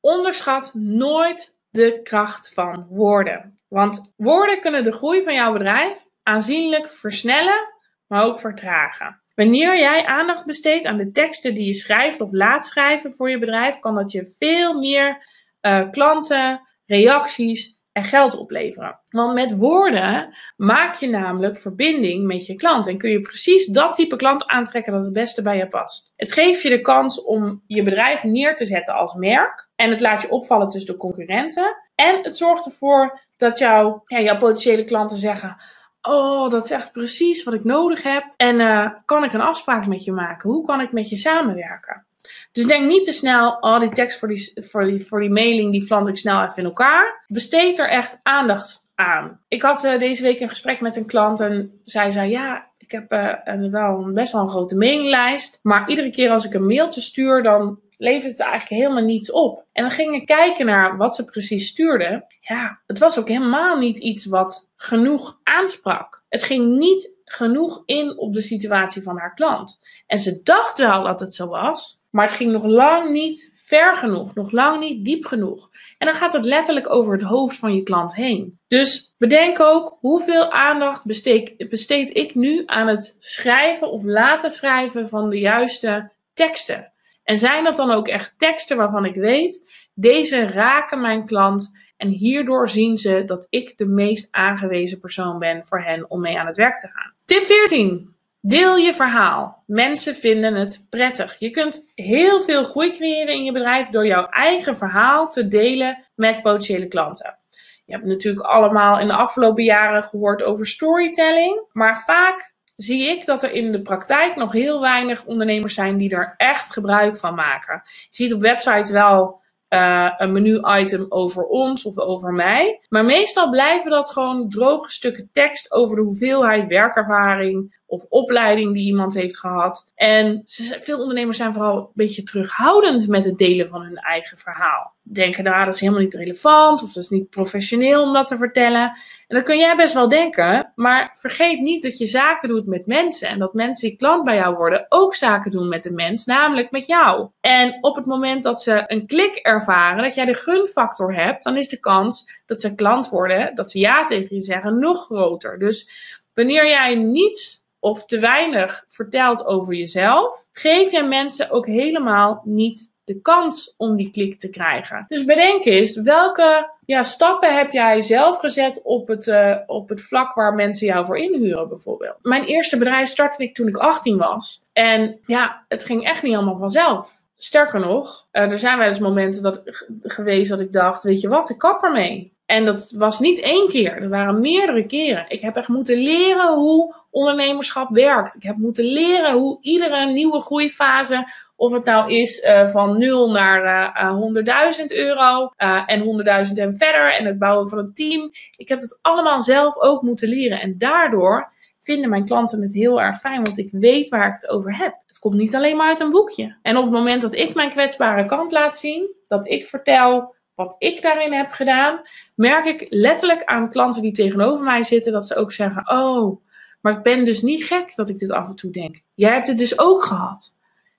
Onderschat 0.00 0.74
nooit 0.74 1.56
de 1.70 2.00
kracht 2.02 2.54
van 2.54 2.86
woorden. 2.88 3.58
Want 3.68 4.12
woorden 4.16 4.60
kunnen 4.60 4.84
de 4.84 4.92
groei 4.92 5.22
van 5.22 5.34
jouw 5.34 5.52
bedrijf 5.52 6.06
aanzienlijk 6.22 6.88
versnellen, 6.88 7.74
maar 8.06 8.24
ook 8.24 8.40
vertragen. 8.40 9.22
Wanneer 9.40 9.78
jij 9.78 10.04
aandacht 10.04 10.44
besteedt 10.44 10.86
aan 10.86 10.96
de 10.96 11.10
teksten 11.10 11.54
die 11.54 11.64
je 11.64 11.72
schrijft 11.72 12.20
of 12.20 12.32
laat 12.32 12.66
schrijven 12.66 13.12
voor 13.12 13.30
je 13.30 13.38
bedrijf, 13.38 13.78
kan 13.78 13.94
dat 13.94 14.12
je 14.12 14.34
veel 14.38 14.78
meer 14.78 15.26
uh, 15.62 15.90
klanten, 15.90 16.60
reacties 16.86 17.78
en 17.92 18.04
geld 18.04 18.36
opleveren. 18.36 19.00
Want 19.08 19.34
met 19.34 19.56
woorden 19.56 20.34
maak 20.56 20.94
je 20.94 21.08
namelijk 21.08 21.56
verbinding 21.56 22.26
met 22.26 22.46
je 22.46 22.54
klant 22.54 22.86
en 22.86 22.98
kun 22.98 23.10
je 23.10 23.20
precies 23.20 23.66
dat 23.66 23.94
type 23.94 24.16
klant 24.16 24.46
aantrekken 24.46 24.92
dat 24.92 25.04
het 25.04 25.12
beste 25.12 25.42
bij 25.42 25.56
je 25.56 25.68
past. 25.68 26.12
Het 26.16 26.32
geeft 26.32 26.62
je 26.62 26.68
de 26.68 26.80
kans 26.80 27.24
om 27.24 27.62
je 27.66 27.82
bedrijf 27.82 28.24
neer 28.24 28.56
te 28.56 28.66
zetten 28.66 28.94
als 28.94 29.14
merk 29.14 29.68
en 29.76 29.90
het 29.90 30.00
laat 30.00 30.22
je 30.22 30.30
opvallen 30.30 30.68
tussen 30.68 30.92
de 30.92 30.98
concurrenten. 30.98 31.76
En 31.94 32.22
het 32.22 32.36
zorgt 32.36 32.66
ervoor 32.66 33.18
dat 33.36 33.58
ja, 33.58 34.00
jouw 34.06 34.38
potentiële 34.38 34.84
klanten 34.84 35.16
zeggen 35.16 35.56
Oh, 36.02 36.50
dat 36.50 36.64
is 36.64 36.70
echt 36.70 36.92
precies 36.92 37.44
wat 37.44 37.54
ik 37.54 37.64
nodig 37.64 38.02
heb. 38.02 38.24
En 38.36 38.60
uh, 38.60 38.90
kan 39.04 39.24
ik 39.24 39.32
een 39.32 39.40
afspraak 39.40 39.86
met 39.86 40.04
je 40.04 40.12
maken? 40.12 40.50
Hoe 40.50 40.66
kan 40.66 40.80
ik 40.80 40.92
met 40.92 41.08
je 41.08 41.16
samenwerken? 41.16 42.04
Dus 42.52 42.66
denk 42.66 42.86
niet 42.86 43.04
te 43.04 43.12
snel, 43.12 43.56
oh, 43.60 43.80
die 43.80 43.90
tekst 43.90 44.18
voor 44.18 44.28
die, 44.28 44.52
voor 44.54 44.84
die, 44.84 45.06
voor 45.06 45.20
die 45.20 45.30
mailing, 45.30 45.72
die 45.72 45.82
flant 45.82 46.08
ik 46.08 46.16
snel 46.16 46.42
even 46.42 46.56
in 46.56 46.64
elkaar. 46.64 47.24
Besteed 47.26 47.78
er 47.78 47.88
echt 47.88 48.20
aandacht 48.22 48.88
aan. 48.94 49.40
Ik 49.48 49.62
had 49.62 49.84
uh, 49.84 49.98
deze 49.98 50.22
week 50.22 50.40
een 50.40 50.48
gesprek 50.48 50.80
met 50.80 50.96
een 50.96 51.06
klant 51.06 51.40
en 51.40 51.80
zij 51.84 52.10
zei, 52.10 52.30
ja, 52.30 52.66
ik 52.78 52.90
heb 52.90 53.12
uh, 53.12 53.34
een, 53.44 53.70
wel 53.70 54.12
best 54.12 54.32
wel 54.32 54.42
een 54.42 54.48
grote 54.48 54.76
mailinglijst. 54.76 55.58
Maar 55.62 55.88
iedere 55.88 56.10
keer 56.10 56.30
als 56.30 56.44
ik 56.44 56.54
een 56.54 56.66
mailtje 56.66 57.00
stuur, 57.00 57.42
dan 57.42 57.80
levert 58.00 58.30
het 58.30 58.40
eigenlijk 58.40 58.82
helemaal 58.82 59.04
niets 59.04 59.32
op. 59.32 59.64
En 59.72 59.82
dan 59.82 59.92
gingen 59.92 60.24
kijken 60.24 60.66
naar 60.66 60.96
wat 60.96 61.14
ze 61.14 61.24
precies 61.24 61.68
stuurde. 61.68 62.24
Ja, 62.40 62.80
het 62.86 62.98
was 62.98 63.18
ook 63.18 63.28
helemaal 63.28 63.78
niet 63.78 63.98
iets 63.98 64.26
wat 64.26 64.70
genoeg 64.76 65.38
aansprak. 65.42 66.22
Het 66.28 66.42
ging 66.42 66.78
niet 66.78 67.18
genoeg 67.24 67.82
in 67.86 68.18
op 68.18 68.34
de 68.34 68.40
situatie 68.40 69.02
van 69.02 69.18
haar 69.18 69.34
klant. 69.34 69.80
En 70.06 70.18
ze 70.18 70.40
dacht 70.42 70.78
wel 70.78 71.02
dat 71.02 71.20
het 71.20 71.34
zo 71.34 71.46
was, 71.46 72.02
maar 72.10 72.26
het 72.26 72.36
ging 72.36 72.52
nog 72.52 72.64
lang 72.64 73.10
niet 73.10 73.52
ver 73.54 73.96
genoeg, 73.96 74.34
nog 74.34 74.50
lang 74.50 74.80
niet 74.80 75.04
diep 75.04 75.24
genoeg. 75.24 75.70
En 75.98 76.06
dan 76.06 76.16
gaat 76.16 76.32
het 76.32 76.44
letterlijk 76.44 76.90
over 76.90 77.12
het 77.12 77.22
hoofd 77.22 77.56
van 77.56 77.74
je 77.74 77.82
klant 77.82 78.14
heen. 78.14 78.58
Dus 78.68 79.14
bedenk 79.18 79.60
ook 79.60 79.96
hoeveel 80.00 80.50
aandacht 80.50 81.04
besteed, 81.04 81.68
besteed 81.68 82.16
ik 82.16 82.34
nu 82.34 82.62
aan 82.66 82.88
het 82.88 83.16
schrijven 83.18 83.90
of 83.90 84.04
laten 84.04 84.50
schrijven 84.50 85.08
van 85.08 85.30
de 85.30 85.38
juiste 85.38 86.10
teksten. 86.34 86.92
En 87.24 87.36
zijn 87.36 87.64
dat 87.64 87.76
dan 87.76 87.90
ook 87.90 88.08
echt 88.08 88.34
teksten 88.38 88.76
waarvan 88.76 89.04
ik 89.04 89.14
weet, 89.14 89.70
deze 89.94 90.46
raken 90.46 91.00
mijn 91.00 91.26
klant 91.26 91.78
En 91.96 92.08
hierdoor 92.08 92.68
zien 92.68 92.96
ze 92.96 93.22
dat 93.24 93.46
ik 93.50 93.78
de 93.78 93.86
meest 93.86 94.28
aangewezen 94.30 95.00
persoon 95.00 95.38
ben 95.38 95.64
voor 95.64 95.80
hen 95.80 96.10
om 96.10 96.20
mee 96.20 96.38
aan 96.38 96.46
het 96.46 96.56
werk 96.56 96.76
te 96.76 96.88
gaan. 96.92 97.12
Tip 97.24 97.42
14. 97.42 98.14
Deel 98.40 98.76
je 98.76 98.94
verhaal. 98.94 99.62
Mensen 99.66 100.14
vinden 100.14 100.54
het 100.54 100.86
prettig. 100.90 101.38
Je 101.38 101.50
kunt 101.50 101.90
heel 101.94 102.40
veel 102.40 102.64
groei 102.64 102.90
creëren 102.90 103.34
in 103.34 103.44
je 103.44 103.52
bedrijf 103.52 103.88
door 103.88 104.06
jouw 104.06 104.26
eigen 104.26 104.76
verhaal 104.76 105.28
te 105.28 105.48
delen 105.48 106.04
met 106.14 106.42
potentiële 106.42 106.88
klanten. 106.88 107.38
Je 107.84 107.92
hebt 107.92 108.06
natuurlijk 108.06 108.46
allemaal 108.46 108.98
in 108.98 109.06
de 109.06 109.12
afgelopen 109.12 109.64
jaren 109.64 110.02
gehoord 110.02 110.42
over 110.42 110.66
storytelling, 110.66 111.64
maar 111.72 112.02
vaak 112.04 112.54
zie 112.82 113.08
ik 113.08 113.26
dat 113.26 113.42
er 113.42 113.52
in 113.52 113.72
de 113.72 113.82
praktijk 113.82 114.36
nog 114.36 114.52
heel 114.52 114.80
weinig 114.80 115.24
ondernemers 115.24 115.74
zijn 115.74 115.96
die 115.96 116.10
er 116.10 116.34
echt 116.36 116.72
gebruik 116.72 117.16
van 117.16 117.34
maken. 117.34 117.82
Je 117.84 118.08
ziet 118.10 118.32
op 118.32 118.40
websites 118.40 118.90
wel 118.90 119.40
uh, 119.68 120.10
een 120.16 120.32
menu-item 120.32 121.06
over 121.08 121.44
ons 121.44 121.84
of 121.84 121.98
over 121.98 122.32
mij. 122.32 122.80
Maar 122.88 123.04
meestal 123.04 123.50
blijven 123.50 123.90
dat 123.90 124.10
gewoon 124.10 124.48
droge 124.48 124.90
stukken 124.90 125.28
tekst 125.32 125.72
over 125.72 125.96
de 125.96 126.02
hoeveelheid 126.02 126.66
werkervaring 126.66 127.79
of 127.90 128.04
opleiding 128.08 128.74
die 128.74 128.84
iemand 128.84 129.14
heeft 129.14 129.38
gehad. 129.38 129.90
En 129.94 130.42
veel 130.80 130.98
ondernemers 130.98 131.36
zijn 131.36 131.52
vooral 131.52 131.76
een 131.76 131.88
beetje 131.94 132.22
terughoudend 132.22 133.08
met 133.08 133.24
het 133.24 133.38
delen 133.38 133.68
van 133.68 133.82
hun 133.82 133.96
eigen 133.96 134.38
verhaal. 134.38 134.92
Denken, 135.02 135.44
nou, 135.44 135.64
dat 135.64 135.74
is 135.74 135.80
helemaal 135.80 136.02
niet 136.02 136.14
relevant 136.14 136.82
of 136.82 136.92
dat 136.92 137.02
is 137.02 137.08
niet 137.08 137.30
professioneel 137.30 138.02
om 138.02 138.12
dat 138.12 138.28
te 138.28 138.36
vertellen. 138.36 138.82
En 139.28 139.36
dat 139.36 139.42
kun 139.42 139.58
jij 139.58 139.76
best 139.76 139.94
wel 139.94 140.08
denken, 140.08 140.72
maar 140.74 141.16
vergeet 141.18 141.60
niet 141.60 141.82
dat 141.82 141.98
je 141.98 142.06
zaken 142.06 142.48
doet 142.48 142.66
met 142.66 142.86
mensen 142.86 143.28
en 143.28 143.38
dat 143.38 143.54
mensen 143.54 143.88
die 143.88 143.96
klant 143.96 144.24
bij 144.24 144.36
jou 144.36 144.56
worden 144.56 144.86
ook 144.88 145.14
zaken 145.14 145.50
doen 145.50 145.68
met 145.68 145.82
de 145.82 145.92
mens, 145.92 146.24
namelijk 146.24 146.70
met 146.70 146.86
jou. 146.86 147.28
En 147.40 147.78
op 147.80 147.96
het 147.96 148.06
moment 148.06 148.42
dat 148.42 148.62
ze 148.62 148.84
een 148.86 149.06
klik 149.06 149.34
ervaren, 149.34 150.02
dat 150.02 150.14
jij 150.14 150.24
de 150.24 150.34
gunfactor 150.34 151.14
hebt, 151.14 151.44
dan 151.44 151.56
is 151.56 151.68
de 151.68 151.80
kans 151.80 152.40
dat 152.46 152.60
ze 152.60 152.74
klant 152.74 153.08
worden, 153.08 153.54
dat 153.54 153.70
ze 153.70 153.78
ja 153.78 154.04
tegen 154.06 154.36
je 154.36 154.42
zeggen, 154.42 154.78
nog 154.78 155.04
groter. 155.04 155.58
Dus 155.58 155.90
wanneer 156.34 156.68
jij 156.68 156.94
niets 156.94 157.59
of 157.80 158.04
te 158.04 158.18
weinig 158.18 158.84
vertelt 158.88 159.46
over 159.46 159.74
jezelf, 159.74 160.48
geef 160.52 160.90
je 160.90 161.02
mensen 161.02 161.50
ook 161.50 161.66
helemaal 161.66 162.42
niet 162.44 162.90
de 163.04 163.20
kans 163.20 163.74
om 163.76 163.96
die 163.96 164.10
klik 164.10 164.38
te 164.38 164.50
krijgen. 164.50 165.04
Dus 165.08 165.24
bedenk 165.24 165.64
eens, 165.64 166.00
welke 166.00 166.70
ja, 166.84 167.02
stappen 167.02 167.56
heb 167.56 167.72
jij 167.72 168.00
zelf 168.00 168.38
gezet 168.38 168.80
op 168.82 169.08
het, 169.08 169.26
uh, 169.26 169.56
op 169.66 169.88
het 169.88 170.02
vlak 170.02 170.34
waar 170.34 170.54
mensen 170.54 170.86
jou 170.86 171.06
voor 171.06 171.18
inhuren, 171.18 171.68
bijvoorbeeld? 171.68 172.16
Mijn 172.22 172.44
eerste 172.44 172.78
bedrijf 172.78 173.08
startte 173.08 173.42
ik 173.42 173.54
toen 173.54 173.68
ik 173.68 173.76
18 173.76 174.16
was. 174.16 174.64
En 174.72 175.20
ja, 175.26 175.64
het 175.68 175.84
ging 175.84 176.04
echt 176.04 176.22
niet 176.22 176.34
allemaal 176.34 176.56
vanzelf. 176.56 177.22
Sterker 177.36 177.80
nog, 177.80 178.26
uh, 178.32 178.50
er 178.50 178.58
zijn 178.58 178.78
wel 178.78 178.88
eens 178.88 178.98
momenten 178.98 179.42
dat, 179.42 179.62
geweest 180.02 180.50
dat 180.50 180.60
ik 180.60 180.72
dacht, 180.72 181.04
weet 181.04 181.20
je 181.20 181.28
wat, 181.28 181.50
ik 181.50 181.58
kap 181.58 181.82
ermee. 181.82 182.32
En 182.50 182.64
dat 182.64 182.90
was 182.96 183.18
niet 183.18 183.40
één 183.40 183.68
keer, 183.68 184.00
dat 184.00 184.10
waren 184.10 184.40
meerdere 184.40 184.86
keren. 184.86 185.24
Ik 185.28 185.40
heb 185.40 185.56
echt 185.56 185.68
moeten 185.68 185.96
leren 185.96 186.54
hoe 186.54 186.94
ondernemerschap 187.10 187.90
werkt. 187.90 188.34
Ik 188.34 188.42
heb 188.42 188.56
moeten 188.56 188.84
leren 188.84 189.32
hoe 189.32 189.58
iedere 189.60 190.12
nieuwe 190.12 190.40
groeifase, 190.40 191.28
of 191.56 191.72
het 191.72 191.84
nou 191.84 192.12
is 192.12 192.44
uh, 192.44 192.68
van 192.68 192.98
0 192.98 193.30
naar 193.30 193.92
uh, 194.02 194.78
100.000 194.80 194.84
euro 194.86 195.52
uh, 195.58 195.82
en 195.86 196.00
100.000 196.48 196.54
en 196.54 196.76
verder 196.76 197.14
en 197.14 197.24
het 197.24 197.38
bouwen 197.38 197.68
van 197.68 197.78
een 197.78 197.94
team. 197.94 198.30
Ik 198.56 198.68
heb 198.68 198.80
het 198.80 198.98
allemaal 199.02 199.42
zelf 199.42 199.76
ook 199.76 200.02
moeten 200.02 200.28
leren. 200.28 200.60
En 200.60 200.78
daardoor 200.78 201.52
vinden 201.80 202.10
mijn 202.10 202.24
klanten 202.24 202.62
het 202.62 202.74
heel 202.74 203.00
erg 203.00 203.18
fijn, 203.18 203.42
want 203.42 203.58
ik 203.58 203.68
weet 203.72 204.08
waar 204.08 204.28
ik 204.28 204.34
het 204.34 204.48
over 204.48 204.76
heb. 204.76 204.94
Het 205.06 205.18
komt 205.18 205.34
niet 205.34 205.54
alleen 205.54 205.76
maar 205.76 205.88
uit 205.88 206.00
een 206.00 206.10
boekje. 206.10 206.56
En 206.62 206.76
op 206.76 206.84
het 206.84 206.92
moment 206.92 207.22
dat 207.22 207.34
ik 207.34 207.54
mijn 207.54 207.70
kwetsbare 207.70 208.26
kant 208.26 208.52
laat 208.52 208.78
zien, 208.78 209.14
dat 209.26 209.46
ik 209.48 209.66
vertel 209.66 210.38
wat 210.60 210.74
ik 210.78 211.02
daarin 211.02 211.32
heb 211.32 211.50
gedaan, 211.50 212.00
merk 212.34 212.64
ik 212.64 212.86
letterlijk 212.90 213.44
aan 213.44 213.70
klanten 213.70 214.02
die 214.02 214.12
tegenover 214.12 214.64
mij 214.64 214.82
zitten 214.82 215.12
dat 215.12 215.26
ze 215.26 215.36
ook 215.36 215.52
zeggen: 215.52 215.90
Oh, 215.90 216.44
maar 216.80 216.96
ik 216.96 217.02
ben 217.02 217.24
dus 217.24 217.42
niet 217.42 217.64
gek 217.64 217.94
dat 217.94 218.08
ik 218.08 218.18
dit 218.18 218.30
af 218.30 218.48
en 218.48 218.54
toe 218.54 218.70
denk. 218.70 219.00
Jij 219.14 219.32
hebt 219.32 219.48
het 219.48 219.58
dus 219.58 219.78
ook 219.78 220.02
gehad. 220.02 220.54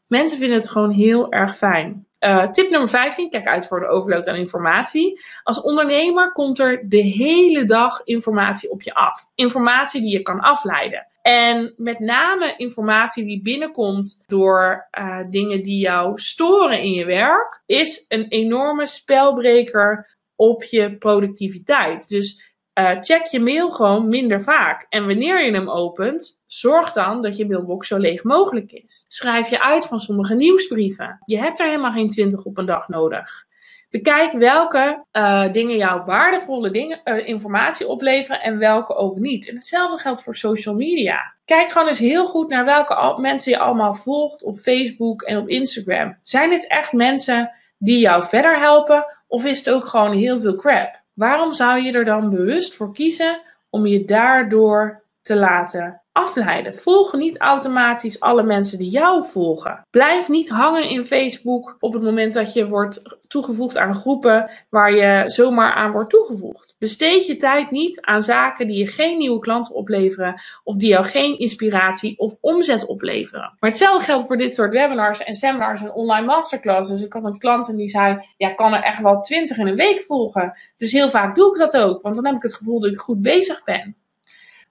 Mensen 0.07 0.37
vinden 0.37 0.57
het 0.57 0.69
gewoon 0.69 0.91
heel 0.91 1.31
erg 1.31 1.57
fijn. 1.57 2.05
Uh, 2.25 2.49
tip 2.49 2.69
nummer 2.69 2.89
15, 2.89 3.29
kijk 3.29 3.47
uit 3.47 3.67
voor 3.67 3.79
de 3.79 3.87
overload 3.87 4.27
aan 4.27 4.35
informatie. 4.35 5.19
Als 5.43 5.61
ondernemer 5.61 6.31
komt 6.31 6.59
er 6.59 6.89
de 6.89 7.01
hele 7.01 7.65
dag 7.65 8.01
informatie 8.03 8.71
op 8.71 8.81
je 8.81 8.93
af. 8.93 9.27
Informatie 9.35 10.01
die 10.01 10.11
je 10.11 10.21
kan 10.21 10.39
afleiden. 10.39 11.07
En 11.21 11.73
met 11.77 11.99
name 11.99 12.53
informatie 12.57 13.25
die 13.25 13.41
binnenkomt 13.41 14.23
door 14.25 14.87
uh, 14.99 15.19
dingen 15.29 15.63
die 15.63 15.79
jou 15.79 16.19
storen 16.19 16.81
in 16.81 16.91
je 16.91 17.05
werk, 17.05 17.63
is 17.65 18.05
een 18.07 18.27
enorme 18.27 18.87
spelbreker 18.87 20.17
op 20.35 20.63
je 20.63 20.97
productiviteit. 20.97 22.09
Dus 22.09 22.50
uh, 22.73 22.97
check 23.01 23.25
je 23.25 23.39
mail 23.39 23.71
gewoon 23.71 24.07
minder 24.07 24.41
vaak. 24.41 24.85
En 24.89 25.07
wanneer 25.07 25.45
je 25.45 25.51
hem 25.51 25.69
opent, 25.69 26.41
zorg 26.45 26.91
dan 26.91 27.21
dat 27.21 27.37
je 27.37 27.47
mailbox 27.47 27.87
zo 27.87 27.97
leeg 27.97 28.23
mogelijk 28.23 28.71
is. 28.71 29.05
Schrijf 29.07 29.49
je 29.49 29.61
uit 29.61 29.85
van 29.85 29.99
sommige 29.99 30.35
nieuwsbrieven. 30.35 31.19
Je 31.25 31.37
hebt 31.37 31.59
er 31.59 31.65
helemaal 31.65 31.91
geen 31.91 32.09
20 32.09 32.43
op 32.43 32.57
een 32.57 32.65
dag 32.65 32.87
nodig. 32.87 33.49
Bekijk 33.89 34.31
welke 34.31 35.05
uh, 35.13 35.51
dingen 35.51 35.77
jou 35.77 36.01
waardevolle 36.05 36.71
dingen, 36.71 37.01
uh, 37.03 37.27
informatie 37.27 37.87
opleveren 37.87 38.41
en 38.41 38.57
welke 38.57 38.95
ook 38.95 39.17
niet. 39.17 39.49
En 39.49 39.55
hetzelfde 39.55 39.97
geldt 39.97 40.23
voor 40.23 40.35
social 40.35 40.75
media. 40.75 41.33
Kijk 41.45 41.69
gewoon 41.69 41.87
eens 41.87 41.99
heel 41.99 42.25
goed 42.25 42.49
naar 42.49 42.65
welke 42.65 43.15
mensen 43.21 43.51
je 43.51 43.57
allemaal 43.57 43.93
volgt 43.93 44.43
op 44.43 44.57
Facebook 44.57 45.21
en 45.21 45.37
op 45.37 45.47
Instagram. 45.47 46.17
Zijn 46.21 46.51
het 46.51 46.67
echt 46.67 46.91
mensen 46.91 47.51
die 47.77 47.99
jou 47.99 48.23
verder 48.23 48.59
helpen 48.59 49.05
of 49.27 49.45
is 49.45 49.57
het 49.57 49.69
ook 49.69 49.85
gewoon 49.85 50.11
heel 50.11 50.39
veel 50.39 50.55
crap? 50.55 51.00
Waarom 51.13 51.53
zou 51.53 51.81
je 51.81 51.91
er 51.91 52.05
dan 52.05 52.29
bewust 52.29 52.75
voor 52.75 52.93
kiezen 52.93 53.41
om 53.69 53.85
je 53.85 54.05
daardoor 54.05 55.03
te 55.21 55.35
laten 55.35 56.00
afleiden? 56.11 56.75
Volg 56.75 57.13
niet 57.13 57.37
automatisch 57.37 58.19
alle 58.19 58.43
mensen 58.43 58.77
die 58.77 58.89
jou 58.89 59.25
volgen. 59.25 59.85
Blijf 59.89 60.29
niet 60.29 60.49
hangen 60.49 60.89
in 60.89 61.05
Facebook 61.05 61.75
op 61.79 61.93
het 61.93 62.01
moment 62.01 62.33
dat 62.33 62.53
je 62.53 62.67
wordt 62.67 63.19
toegevoegd 63.27 63.77
aan 63.77 63.95
groepen 63.95 64.49
waar 64.69 64.95
je 64.95 65.23
zomaar 65.29 65.73
aan 65.73 65.91
wordt 65.91 66.09
toegevoegd. 66.09 66.75
Besteed 66.79 67.25
je 67.25 67.35
tijd 67.35 67.71
niet 67.71 68.01
aan 68.01 68.21
zaken 68.21 68.67
die 68.67 68.77
je 68.77 68.87
geen 68.87 69.17
nieuwe 69.17 69.39
klanten 69.39 69.75
opleveren 69.75 70.41
of 70.63 70.75
die 70.75 70.89
jou 70.89 71.05
geen 71.05 71.39
inspiratie 71.39 72.19
of 72.19 72.37
omzet 72.41 72.85
opleveren. 72.85 73.55
Maar 73.59 73.69
hetzelfde 73.69 74.05
geldt 74.05 74.27
voor 74.27 74.37
dit 74.37 74.55
soort 74.55 74.73
webinars 74.73 75.23
en 75.23 75.33
seminars 75.33 75.81
en 75.81 75.93
online 75.93 76.25
masterclasses. 76.25 77.05
Ik 77.05 77.13
had 77.13 77.25
een 77.25 77.37
klant 77.37 77.69
en 77.69 77.75
die 77.75 77.87
zei, 77.87 78.17
ja, 78.37 78.49
ik 78.49 78.55
kan 78.55 78.73
er 78.73 78.83
echt 78.83 79.01
wel 79.01 79.21
twintig 79.21 79.57
in 79.57 79.67
een 79.67 79.75
week 79.75 80.01
volgen. 80.01 80.57
Dus 80.77 80.91
heel 80.91 81.09
vaak 81.09 81.35
doe 81.35 81.51
ik 81.51 81.57
dat 81.57 81.77
ook, 81.77 82.01
want 82.01 82.15
dan 82.15 82.25
heb 82.25 82.35
ik 82.35 82.41
het 82.43 82.53
gevoel 82.53 82.79
dat 82.79 82.91
ik 82.91 82.97
goed 82.97 83.21
bezig 83.21 83.63
ben. 83.63 83.95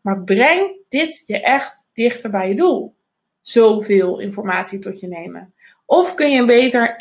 Maar 0.00 0.22
breng 0.22 0.76
dit 0.88 1.24
je 1.26 1.40
echt 1.40 1.88
dichter 1.92 2.30
bij 2.30 2.48
je 2.48 2.54
doel. 2.54 2.94
Zoveel 3.40 4.18
informatie 4.18 4.78
tot 4.78 5.00
je 5.00 5.08
nemen. 5.08 5.54
Of 5.86 6.14
kun 6.14 6.30
je 6.30 6.38
een 6.38 6.46
beter 6.46 6.98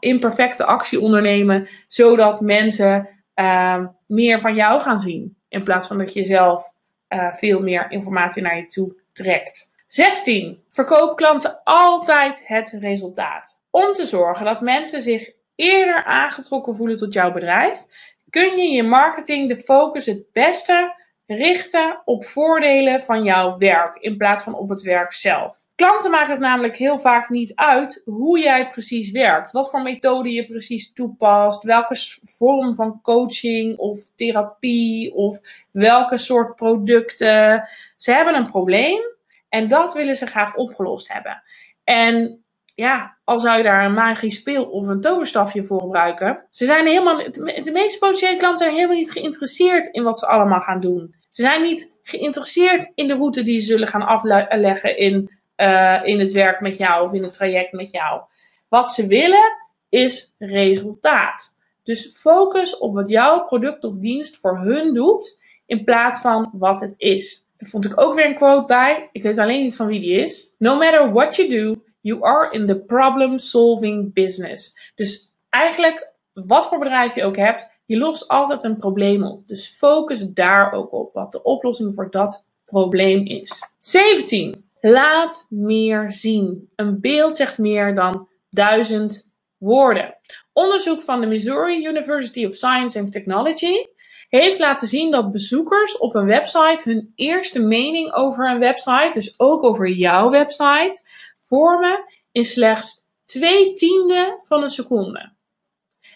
imperfecte, 0.00 0.64
actie 0.64 1.00
ondernemen, 1.00 1.68
zodat 1.86 2.40
mensen 2.40 3.08
uh, 3.34 3.86
meer 4.06 4.40
van 4.40 4.54
jou 4.54 4.80
gaan 4.80 4.98
zien. 4.98 5.36
In 5.48 5.64
plaats 5.64 5.86
van 5.86 5.98
dat 5.98 6.12
je 6.12 6.24
zelf 6.24 6.74
uh, 7.08 7.32
veel 7.32 7.60
meer 7.60 7.90
informatie 7.90 8.42
naar 8.42 8.56
je 8.56 8.66
toe 8.66 8.96
trekt. 9.12 9.70
16. 9.86 10.62
Verkoop 10.70 11.16
klanten 11.16 11.60
altijd 11.64 12.42
het 12.46 12.76
resultaat. 12.80 13.60
Om 13.70 13.92
te 13.92 14.06
zorgen 14.06 14.44
dat 14.44 14.60
mensen 14.60 15.00
zich 15.00 15.30
eerder 15.54 16.04
aangetrokken 16.04 16.76
voelen 16.76 16.96
tot 16.96 17.12
jouw 17.12 17.32
bedrijf, 17.32 17.86
kun 18.30 18.56
je 18.56 18.70
je 18.70 18.82
marketing 18.82 19.48
de 19.48 19.56
focus 19.56 20.06
het 20.06 20.32
beste 20.32 20.94
richten 21.34 22.02
op 22.04 22.24
voordelen 22.24 23.00
van 23.00 23.24
jouw 23.24 23.56
werk 23.58 23.96
in 23.96 24.16
plaats 24.16 24.42
van 24.42 24.54
op 24.54 24.68
het 24.68 24.82
werk 24.82 25.12
zelf. 25.12 25.56
Klanten 25.74 26.10
maken 26.10 26.30
het 26.30 26.40
namelijk 26.40 26.76
heel 26.76 26.98
vaak 26.98 27.28
niet 27.28 27.54
uit 27.54 28.02
hoe 28.04 28.38
jij 28.38 28.70
precies 28.70 29.10
werkt, 29.10 29.52
wat 29.52 29.70
voor 29.70 29.82
methode 29.82 30.32
je 30.32 30.46
precies 30.46 30.92
toepast, 30.92 31.62
welke 31.62 31.96
vorm 32.22 32.74
van 32.74 33.00
coaching 33.02 33.78
of 33.78 34.00
therapie 34.16 35.14
of 35.14 35.38
welke 35.70 36.16
soort 36.16 36.54
producten. 36.54 37.68
Ze 37.96 38.12
hebben 38.12 38.34
een 38.34 38.50
probleem 38.50 39.00
en 39.48 39.68
dat 39.68 39.94
willen 39.94 40.16
ze 40.16 40.26
graag 40.26 40.56
opgelost 40.56 41.12
hebben. 41.12 41.42
En 41.84 42.44
ja, 42.74 43.18
al 43.24 43.40
zou 43.40 43.56
je 43.56 43.62
daar 43.62 43.84
een 43.84 43.94
magisch 43.94 44.36
speel 44.36 44.64
of 44.64 44.86
een 44.86 45.00
toverstafje 45.00 45.64
voor 45.64 45.80
gebruiken. 45.80 46.46
Ze 46.50 46.64
zijn 46.64 46.86
helemaal, 46.86 47.16
de 47.62 47.70
meeste 47.72 47.98
potentiële 47.98 48.36
klanten 48.36 48.64
zijn 48.64 48.74
helemaal 48.74 48.96
niet 48.96 49.12
geïnteresseerd 49.12 49.86
in 49.86 50.02
wat 50.02 50.18
ze 50.18 50.26
allemaal 50.26 50.60
gaan 50.60 50.80
doen. 50.80 51.18
Ze 51.30 51.42
zijn 51.42 51.62
niet 51.62 51.92
geïnteresseerd 52.02 52.92
in 52.94 53.06
de 53.06 53.14
route 53.14 53.42
die 53.42 53.58
ze 53.58 53.66
zullen 53.66 53.88
gaan 53.88 54.06
afleggen 54.06 54.96
in, 54.96 55.30
uh, 55.56 56.00
in 56.04 56.20
het 56.20 56.32
werk 56.32 56.60
met 56.60 56.78
jou 56.78 57.04
of 57.04 57.12
in 57.12 57.22
het 57.22 57.32
traject 57.32 57.72
met 57.72 57.92
jou. 57.92 58.20
Wat 58.68 58.92
ze 58.92 59.06
willen 59.06 59.56
is 59.88 60.34
resultaat. 60.38 61.54
Dus 61.82 62.12
focus 62.14 62.78
op 62.78 62.94
wat 62.94 63.08
jouw 63.08 63.44
product 63.44 63.84
of 63.84 63.96
dienst 63.96 64.36
voor 64.36 64.58
hun 64.58 64.94
doet, 64.94 65.40
in 65.66 65.84
plaats 65.84 66.20
van 66.20 66.50
wat 66.52 66.80
het 66.80 66.94
is. 66.96 67.46
Daar 67.58 67.68
vond 67.68 67.84
ik 67.84 68.00
ook 68.00 68.14
weer 68.14 68.26
een 68.26 68.34
quote 68.34 68.66
bij. 68.66 69.08
Ik 69.12 69.22
weet 69.22 69.38
alleen 69.38 69.62
niet 69.62 69.76
van 69.76 69.86
wie 69.86 70.00
die 70.00 70.14
is. 70.14 70.54
No 70.58 70.78
matter 70.78 71.12
what 71.12 71.36
you 71.36 71.48
do, 71.48 71.82
you 72.00 72.22
are 72.22 72.52
in 72.52 72.66
the 72.66 72.80
problem 72.80 73.38
solving 73.38 74.12
business. 74.12 74.92
Dus 74.94 75.32
eigenlijk, 75.48 76.08
wat 76.32 76.68
voor 76.68 76.78
bedrijf 76.78 77.14
je 77.14 77.24
ook 77.24 77.36
hebt, 77.36 77.69
Je 77.90 77.98
lost 77.98 78.28
altijd 78.28 78.64
een 78.64 78.76
probleem 78.76 79.24
op. 79.24 79.48
Dus 79.48 79.68
focus 79.68 80.32
daar 80.32 80.72
ook 80.72 80.92
op 80.92 81.12
wat 81.12 81.32
de 81.32 81.42
oplossing 81.42 81.94
voor 81.94 82.10
dat 82.10 82.46
probleem 82.64 83.26
is. 83.26 83.70
17. 83.80 84.64
Laat 84.80 85.46
meer 85.48 86.12
zien. 86.12 86.70
Een 86.76 87.00
beeld 87.00 87.36
zegt 87.36 87.58
meer 87.58 87.94
dan 87.94 88.28
duizend 88.50 89.30
woorden. 89.58 90.16
Onderzoek 90.52 91.02
van 91.02 91.20
de 91.20 91.26
Missouri 91.26 91.86
University 91.86 92.46
of 92.46 92.54
Science 92.54 93.00
and 93.00 93.12
Technology 93.12 93.86
heeft 94.28 94.58
laten 94.58 94.88
zien 94.88 95.10
dat 95.10 95.32
bezoekers 95.32 95.98
op 95.98 96.14
een 96.14 96.26
website 96.26 96.80
hun 96.84 97.12
eerste 97.14 97.60
mening 97.60 98.12
over 98.12 98.50
een 98.50 98.58
website, 98.58 99.10
dus 99.12 99.34
ook 99.40 99.62
over 99.62 99.88
jouw 99.88 100.30
website, 100.30 101.08
vormen 101.38 102.04
in 102.32 102.44
slechts 102.44 103.06
twee 103.24 103.72
tienden 103.72 104.38
van 104.42 104.62
een 104.62 104.70
seconde. 104.70 105.38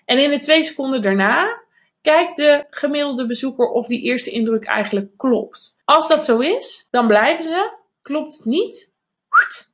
En 0.05 0.23
in 0.23 0.31
de 0.31 0.41
twee 0.41 0.63
seconden 0.63 1.03
daarna 1.03 1.63
kijkt 2.01 2.37
de 2.37 2.67
gemiddelde 2.71 3.27
bezoeker 3.27 3.69
of 3.69 3.87
die 3.87 4.03
eerste 4.03 4.31
indruk 4.31 4.65
eigenlijk 4.65 5.17
klopt. 5.17 5.81
Als 5.85 6.09
dat 6.09 6.25
zo 6.25 6.39
is, 6.39 6.89
dan 6.91 7.07
blijven 7.07 7.45
ze. 7.45 7.73
Klopt 8.03 8.37
het 8.37 8.45
niet, 8.45 8.93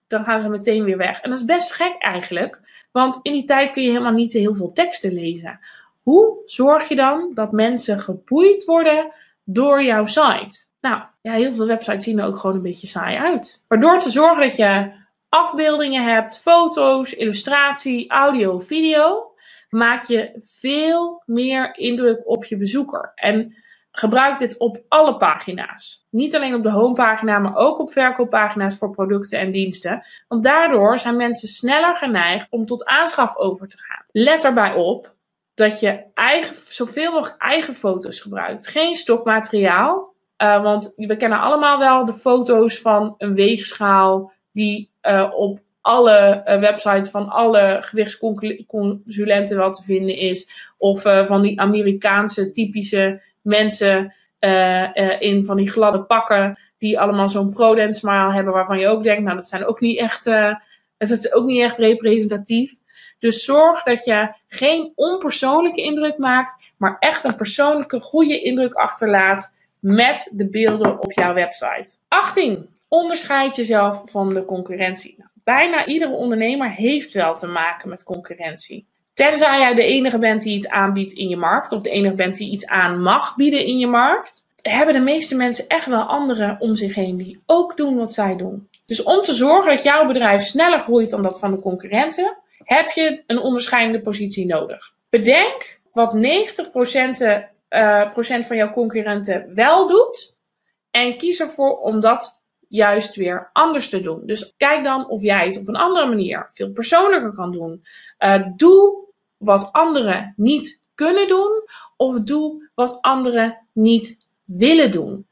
dan 0.08 0.24
gaan 0.24 0.40
ze 0.40 0.48
meteen 0.48 0.84
weer 0.84 0.96
weg. 0.96 1.20
En 1.20 1.30
dat 1.30 1.38
is 1.38 1.44
best 1.44 1.72
gek 1.72 1.94
eigenlijk, 1.98 2.60
want 2.92 3.18
in 3.22 3.32
die 3.32 3.44
tijd 3.44 3.70
kun 3.70 3.82
je 3.82 3.88
helemaal 3.88 4.12
niet 4.12 4.32
heel 4.32 4.54
veel 4.54 4.72
teksten 4.72 5.12
lezen. 5.12 5.60
Hoe 6.02 6.42
zorg 6.44 6.88
je 6.88 6.96
dan 6.96 7.30
dat 7.34 7.52
mensen 7.52 8.00
geboeid 8.00 8.64
worden 8.64 9.12
door 9.44 9.82
jouw 9.82 10.06
site? 10.06 10.68
Nou, 10.80 11.02
ja, 11.20 11.32
heel 11.32 11.54
veel 11.54 11.66
websites 11.66 12.04
zien 12.04 12.18
er 12.18 12.26
ook 12.26 12.38
gewoon 12.38 12.56
een 12.56 12.62
beetje 12.62 12.86
saai 12.86 13.16
uit. 13.16 13.64
Waardoor 13.68 13.98
te 13.98 14.10
zorgen 14.10 14.42
dat 14.48 14.56
je 14.56 14.92
afbeeldingen 15.28 16.04
hebt, 16.04 16.38
foto's, 16.38 17.12
illustratie, 17.12 18.10
audio, 18.10 18.58
video, 18.58 19.29
maak 19.70 20.04
je 20.04 20.40
veel 20.42 21.22
meer 21.26 21.76
indruk 21.76 22.28
op 22.28 22.44
je 22.44 22.56
bezoeker. 22.56 23.12
En 23.14 23.54
gebruik 23.92 24.38
dit 24.38 24.58
op 24.58 24.82
alle 24.88 25.16
pagina's. 25.16 26.06
Niet 26.10 26.34
alleen 26.36 26.54
op 26.54 26.62
de 26.62 26.70
homepagina, 26.70 27.38
maar 27.38 27.56
ook 27.56 27.78
op 27.78 27.92
verkooppagina's 27.92 28.76
voor 28.76 28.90
producten 28.90 29.38
en 29.38 29.52
diensten. 29.52 30.06
Want 30.28 30.44
daardoor 30.44 30.98
zijn 30.98 31.16
mensen 31.16 31.48
sneller 31.48 31.96
geneigd 31.96 32.46
om 32.50 32.66
tot 32.66 32.84
aanschaf 32.84 33.36
over 33.36 33.68
te 33.68 33.78
gaan. 33.78 34.04
Let 34.12 34.44
erbij 34.44 34.74
op 34.74 35.14
dat 35.54 35.80
je 35.80 36.04
eigen, 36.14 36.56
zoveel 36.68 37.12
mogelijk 37.12 37.42
eigen 37.42 37.74
foto's 37.74 38.20
gebruikt. 38.20 38.66
Geen 38.66 38.96
stokmateriaal. 38.96 40.14
Uh, 40.42 40.62
want 40.62 40.92
we 40.96 41.16
kennen 41.16 41.40
allemaal 41.40 41.78
wel 41.78 42.04
de 42.04 42.14
foto's 42.14 42.80
van 42.80 43.14
een 43.18 43.34
weegschaal 43.34 44.32
die 44.52 44.90
uh, 45.02 45.30
op 45.34 45.58
alle 45.80 46.42
uh, 46.46 46.58
websites 46.58 47.10
van 47.10 47.28
alle 47.28 47.78
gewichtsconsulenten 47.80 49.56
wel 49.56 49.72
te 49.72 49.82
vinden 49.82 50.16
is. 50.16 50.50
Of 50.78 51.02
van 51.02 51.42
die 51.42 51.60
Amerikaanse 51.60 52.50
typische 52.50 53.22
mensen 53.42 54.14
in 55.18 55.44
van 55.44 55.56
die 55.56 55.70
gladde 55.70 56.02
pakken 56.02 56.58
die 56.78 57.00
allemaal 57.00 57.28
zo'n 57.28 57.52
pro 57.52 57.92
smile 57.92 58.32
hebben 58.32 58.52
waarvan 58.52 58.78
je 58.78 58.88
ook 58.88 59.02
denkt, 59.02 59.22
nou 59.22 59.36
dat 59.36 59.46
zijn 59.46 59.64
ook 59.64 59.80
niet 59.80 59.98
echt, 59.98 60.24
dat 60.96 61.10
is 61.10 61.32
ook 61.32 61.44
niet 61.44 61.62
echt 61.62 61.78
representatief. 61.78 62.72
Dus 63.20 63.44
zorg 63.44 63.82
dat 63.82 64.04
je 64.04 64.34
geen 64.48 64.92
onpersoonlijke 64.94 65.82
indruk 65.82 66.18
maakt, 66.18 66.72
maar 66.76 66.96
echt 66.98 67.24
een 67.24 67.36
persoonlijke 67.36 68.00
goede 68.00 68.40
indruk 68.40 68.74
achterlaat 68.74 69.54
met 69.78 70.30
de 70.32 70.48
beelden 70.48 71.00
op 71.00 71.12
jouw 71.12 71.34
website. 71.34 71.96
18. 72.08 72.68
Onderscheid 72.88 73.56
jezelf 73.56 74.02
van 74.04 74.34
de 74.34 74.44
concurrentie. 74.44 75.24
Bijna 75.44 75.86
iedere 75.86 76.12
ondernemer 76.12 76.70
heeft 76.70 77.12
wel 77.12 77.36
te 77.36 77.46
maken 77.46 77.88
met 77.88 78.02
concurrentie. 78.02 78.86
Tenzij 79.14 79.58
jij 79.58 79.74
de 79.74 79.84
enige 79.84 80.18
bent 80.18 80.42
die 80.42 80.56
iets 80.56 80.68
aanbiedt 80.68 81.12
in 81.12 81.28
je 81.28 81.36
markt, 81.36 81.72
of 81.72 81.82
de 81.82 81.90
enige 81.90 82.14
bent 82.14 82.36
die 82.36 82.50
iets 82.50 82.66
aan 82.66 83.02
mag 83.02 83.36
bieden 83.36 83.64
in 83.64 83.78
je 83.78 83.86
markt, 83.86 84.48
hebben 84.62 84.94
de 84.94 85.00
meeste 85.00 85.36
mensen 85.36 85.68
echt 85.68 85.86
wel 85.86 86.02
anderen 86.02 86.56
om 86.60 86.74
zich 86.74 86.94
heen 86.94 87.16
die 87.16 87.42
ook 87.46 87.76
doen 87.76 87.96
wat 87.96 88.14
zij 88.14 88.36
doen. 88.36 88.68
Dus 88.86 89.02
om 89.02 89.22
te 89.22 89.32
zorgen 89.32 89.70
dat 89.70 89.82
jouw 89.82 90.06
bedrijf 90.06 90.42
sneller 90.42 90.80
groeit 90.80 91.10
dan 91.10 91.22
dat 91.22 91.38
van 91.38 91.50
de 91.50 91.60
concurrenten, 91.60 92.36
heb 92.64 92.90
je 92.90 93.22
een 93.26 93.38
onderscheidende 93.38 94.00
positie 94.00 94.46
nodig. 94.46 94.94
Bedenk 95.08 95.80
wat 95.92 96.14
90% 96.14 96.18
uh, 96.18 97.38
eh, 97.68 98.10
procent 98.10 98.46
van 98.46 98.56
jouw 98.56 98.72
concurrenten 98.72 99.54
wel 99.54 99.88
doet 99.88 100.36
en 100.90 101.16
kies 101.16 101.40
ervoor 101.40 101.78
om 101.78 102.00
dat 102.00 102.39
juist 102.70 103.16
weer 103.16 103.50
anders 103.52 103.88
te 103.88 104.00
doen. 104.00 104.22
Dus 104.24 104.54
kijk 104.56 104.84
dan 104.84 105.08
of 105.08 105.22
jij 105.22 105.46
het 105.46 105.58
op 105.58 105.68
een 105.68 105.76
andere 105.76 106.06
manier 106.06 106.46
veel 106.48 106.70
persoonlijker 106.72 107.34
kan 107.34 107.52
doen. 107.52 107.82
Uh, 108.18 108.46
doe 108.56 109.08
wat 109.36 109.68
anderen 109.72 110.34
niet 110.36 110.82
kunnen 110.94 111.28
doen 111.28 111.62
of 111.96 112.20
doe 112.20 112.70
wat 112.74 112.98
anderen 113.00 113.66
niet 113.72 114.26
willen 114.44 114.90
doen. 114.90 115.26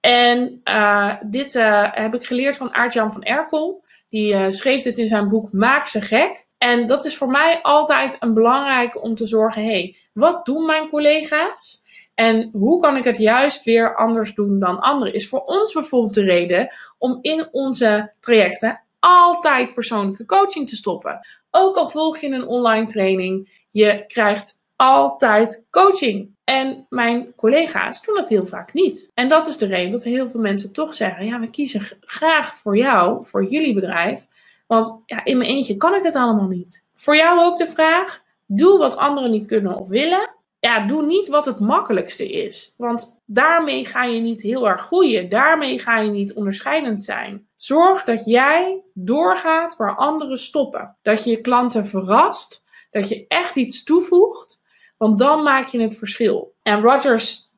En 0.00 0.60
uh, 0.64 1.14
dit 1.22 1.52
heb 1.92 2.14
ik 2.14 2.26
geleerd 2.26 2.56
van 2.56 2.74
Aart-Jan 2.74 3.12
van 3.12 3.22
Erkel. 3.22 3.84
Die 4.08 4.50
schreef 4.50 4.82
dit 4.82 4.98
in 4.98 5.08
zijn 5.08 5.28
boek 5.28 5.52
Maak 5.52 5.86
ze 5.86 6.00
gek. 6.00 6.46
En 6.58 6.86
dat 6.86 7.04
is 7.04 7.16
voor 7.16 7.28
mij 7.28 7.62
altijd 7.62 8.16
een 8.20 8.34
belangrijke 8.34 9.00
om 9.00 9.14
te 9.14 9.26
zorgen: 9.26 9.62
hé, 9.62 9.68
hey, 9.68 9.96
wat 10.12 10.44
doen 10.46 10.66
mijn 10.66 10.88
collega's? 10.88 11.83
En 12.14 12.48
hoe 12.52 12.80
kan 12.80 12.96
ik 12.96 13.04
het 13.04 13.18
juist 13.18 13.64
weer 13.64 13.96
anders 13.96 14.34
doen 14.34 14.58
dan 14.58 14.80
anderen? 14.80 15.14
Is 15.14 15.28
voor 15.28 15.44
ons 15.44 15.72
bijvoorbeeld 15.72 16.14
de 16.14 16.22
reden 16.22 16.72
om 16.98 17.18
in 17.20 17.48
onze 17.52 18.12
trajecten 18.20 18.80
altijd 19.00 19.74
persoonlijke 19.74 20.24
coaching 20.26 20.68
te 20.68 20.76
stoppen. 20.76 21.26
Ook 21.50 21.76
al 21.76 21.88
volg 21.88 22.18
je 22.18 22.26
een 22.26 22.46
online 22.46 22.86
training, 22.86 23.66
je 23.70 24.04
krijgt 24.06 24.62
altijd 24.76 25.66
coaching. 25.70 26.32
En 26.44 26.86
mijn 26.88 27.34
collega's 27.36 28.02
doen 28.02 28.14
dat 28.14 28.28
heel 28.28 28.46
vaak 28.46 28.72
niet. 28.72 29.10
En 29.14 29.28
dat 29.28 29.46
is 29.46 29.56
de 29.56 29.66
reden 29.66 29.90
dat 29.90 30.04
heel 30.04 30.28
veel 30.28 30.40
mensen 30.40 30.72
toch 30.72 30.94
zeggen: 30.94 31.26
ja, 31.26 31.40
we 31.40 31.50
kiezen 31.50 31.88
graag 32.00 32.54
voor 32.54 32.76
jou, 32.76 33.24
voor 33.24 33.44
jullie 33.44 33.74
bedrijf. 33.74 34.26
Want 34.66 35.02
ja, 35.06 35.24
in 35.24 35.38
mijn 35.38 35.50
eentje 35.50 35.76
kan 35.76 35.94
ik 35.94 36.02
het 36.02 36.14
allemaal 36.14 36.48
niet. 36.48 36.86
Voor 36.94 37.16
jou 37.16 37.40
ook 37.40 37.58
de 37.58 37.66
vraag: 37.66 38.22
doe 38.46 38.78
wat 38.78 38.96
anderen 38.96 39.30
niet 39.30 39.46
kunnen 39.46 39.76
of 39.76 39.88
willen. 39.88 40.33
Ja, 40.64 40.86
doe 40.86 41.06
niet 41.06 41.28
wat 41.28 41.44
het 41.44 41.60
makkelijkste 41.60 42.32
is. 42.32 42.74
Want 42.76 43.20
daarmee 43.26 43.86
ga 43.86 44.04
je 44.04 44.20
niet 44.20 44.42
heel 44.42 44.68
erg 44.68 44.82
groeien. 44.86 45.28
Daarmee 45.28 45.78
ga 45.78 45.98
je 45.98 46.10
niet 46.10 46.32
onderscheidend 46.32 47.04
zijn. 47.04 47.48
Zorg 47.56 48.04
dat 48.04 48.24
jij 48.24 48.82
doorgaat 48.94 49.76
waar 49.76 49.96
anderen 49.96 50.38
stoppen. 50.38 50.96
Dat 51.02 51.24
je 51.24 51.30
je 51.30 51.40
klanten 51.40 51.86
verrast. 51.86 52.64
Dat 52.90 53.08
je 53.08 53.24
echt 53.28 53.56
iets 53.56 53.84
toevoegt. 53.84 54.62
Want 54.96 55.18
dan 55.18 55.42
maak 55.42 55.66
je 55.66 55.80
het 55.80 55.98
verschil. 55.98 56.54
En 56.62 56.80
Rogers 56.80 57.50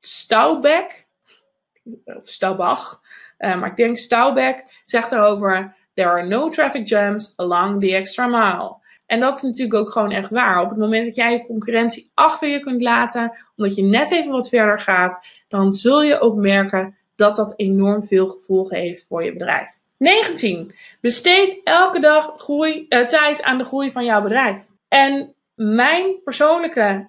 Staubach, 0.00 0.92
of 2.04 2.28
Staubach, 2.28 3.00
uh, 3.38 3.60
maar 3.60 3.70
ik 3.70 3.76
denk 3.76 3.98
Staubach, 3.98 4.56
zegt 4.84 5.12
erover: 5.12 5.76
There 5.94 6.08
are 6.08 6.26
no 6.26 6.48
traffic 6.48 6.88
jams 6.88 7.32
along 7.36 7.80
the 7.80 7.94
extra 7.94 8.26
mile. 8.26 8.82
En 9.06 9.20
dat 9.20 9.36
is 9.36 9.42
natuurlijk 9.42 9.74
ook 9.74 9.90
gewoon 9.90 10.10
echt 10.10 10.30
waar. 10.30 10.62
Op 10.62 10.68
het 10.68 10.78
moment 10.78 11.06
dat 11.06 11.16
jij 11.16 11.32
je 11.32 11.46
concurrentie 11.46 12.10
achter 12.14 12.48
je 12.48 12.60
kunt 12.60 12.82
laten, 12.82 13.38
omdat 13.56 13.76
je 13.76 13.82
net 13.82 14.10
even 14.10 14.32
wat 14.32 14.48
verder 14.48 14.80
gaat, 14.80 15.26
dan 15.48 15.72
zul 15.72 16.02
je 16.02 16.20
ook 16.20 16.36
merken 16.36 16.96
dat 17.14 17.36
dat 17.36 17.54
enorm 17.56 18.04
veel 18.04 18.26
gevolgen 18.26 18.76
heeft 18.76 19.06
voor 19.06 19.24
je 19.24 19.32
bedrijf. 19.32 19.82
19. 19.98 20.74
Besteed 21.00 21.60
elke 21.64 22.00
dag 22.00 22.32
groei, 22.36 22.86
uh, 22.88 23.06
tijd 23.06 23.42
aan 23.42 23.58
de 23.58 23.64
groei 23.64 23.90
van 23.90 24.04
jouw 24.04 24.22
bedrijf. 24.22 24.66
En 24.88 25.34
mijn 25.54 26.22
persoonlijke 26.24 27.08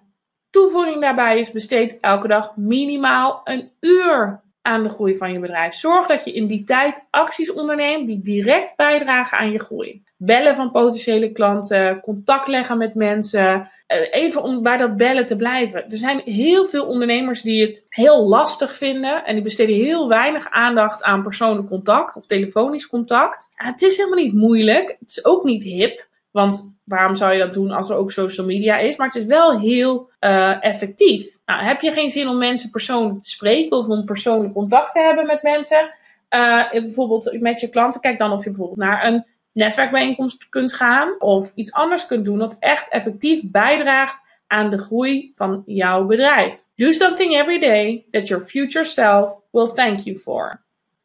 toevoeging 0.49 1.01
daarbij 1.01 1.39
is 1.39 1.51
besteed 1.51 1.99
elke 1.99 2.27
dag 2.27 2.55
minimaal 2.55 3.41
een 3.43 3.71
uur 3.79 4.43
aan 4.61 4.83
de 4.83 4.89
groei 4.89 5.17
van 5.17 5.31
je 5.31 5.39
bedrijf. 5.39 5.73
Zorg 5.73 6.07
dat 6.07 6.25
je 6.25 6.33
in 6.33 6.47
die 6.47 6.63
tijd 6.63 7.05
acties 7.09 7.51
onderneemt 7.51 8.07
die 8.07 8.21
direct 8.21 8.75
bijdragen 8.75 9.37
aan 9.37 9.51
je 9.51 9.59
groei. 9.59 10.03
Bellen 10.25 10.55
van 10.55 10.71
potentiële 10.71 11.31
klanten, 11.31 11.99
contact 11.99 12.47
leggen 12.47 12.77
met 12.77 12.95
mensen. 12.95 13.69
Eh, 13.87 13.97
even 14.11 14.43
om 14.43 14.63
bij 14.63 14.77
dat 14.77 14.97
bellen 14.97 15.25
te 15.25 15.35
blijven. 15.35 15.83
Er 15.91 15.97
zijn 15.97 16.21
heel 16.25 16.65
veel 16.65 16.85
ondernemers 16.85 17.41
die 17.41 17.61
het 17.61 17.85
heel 17.89 18.27
lastig 18.27 18.75
vinden 18.75 19.25
en 19.25 19.33
die 19.33 19.43
besteden 19.43 19.75
heel 19.75 20.07
weinig 20.07 20.49
aandacht 20.49 21.03
aan 21.03 21.23
persoonlijk 21.23 21.67
contact 21.67 22.15
of 22.15 22.25
telefonisch 22.25 22.87
contact. 22.87 23.49
het 23.55 23.81
is 23.81 23.97
helemaal 23.97 24.23
niet 24.23 24.33
moeilijk. 24.33 24.95
Het 24.99 25.09
is 25.09 25.25
ook 25.25 25.43
niet 25.43 25.63
hip. 25.63 26.07
Want 26.31 26.75
waarom 26.83 27.15
zou 27.15 27.33
je 27.33 27.39
dat 27.39 27.53
doen 27.53 27.71
als 27.71 27.89
er 27.89 27.95
ook 27.95 28.11
social 28.11 28.45
media 28.45 28.77
is? 28.77 28.97
Maar 28.97 29.07
het 29.07 29.15
is 29.15 29.25
wel 29.25 29.59
heel 29.59 30.09
uh, 30.19 30.63
effectief. 30.63 31.37
Nou, 31.45 31.63
heb 31.63 31.81
je 31.81 31.91
geen 31.91 32.09
zin 32.09 32.27
om 32.27 32.37
mensen 32.37 32.69
persoonlijk 32.69 33.21
te 33.21 33.29
spreken 33.29 33.77
of 33.77 33.87
om 33.87 34.05
persoonlijk 34.05 34.53
contact 34.53 34.91
te 34.91 34.99
hebben 34.99 35.25
met 35.25 35.43
mensen? 35.43 35.93
Uh, 36.29 36.71
bijvoorbeeld 36.71 37.37
met 37.39 37.59
je 37.59 37.69
klanten. 37.69 38.01
Kijk 38.01 38.17
dan 38.17 38.31
of 38.31 38.43
je 38.43 38.49
bijvoorbeeld 38.49 38.79
naar 38.79 39.05
een 39.05 39.25
netwerkbijeenkomst 39.55 40.49
kunt 40.49 40.73
gaan. 40.73 41.15
Of 41.19 41.51
iets 41.55 41.73
anders 41.73 42.05
kunt 42.05 42.25
doen 42.25 42.37
dat 42.37 42.57
echt 42.59 42.89
effectief 42.89 43.41
bijdraagt 43.43 44.21
aan 44.47 44.69
de 44.69 44.77
groei 44.77 45.31
van 45.33 45.63
jouw 45.65 46.05
bedrijf. 46.05 46.55
Do 46.75 46.91
something 46.91 47.33
every 47.33 47.59
day 47.59 48.05
that 48.11 48.27
your 48.27 48.45
future 48.45 48.85
self 48.85 49.41
will 49.51 49.71
thank 49.73 49.99
you 49.99 50.17
for. 50.17 50.63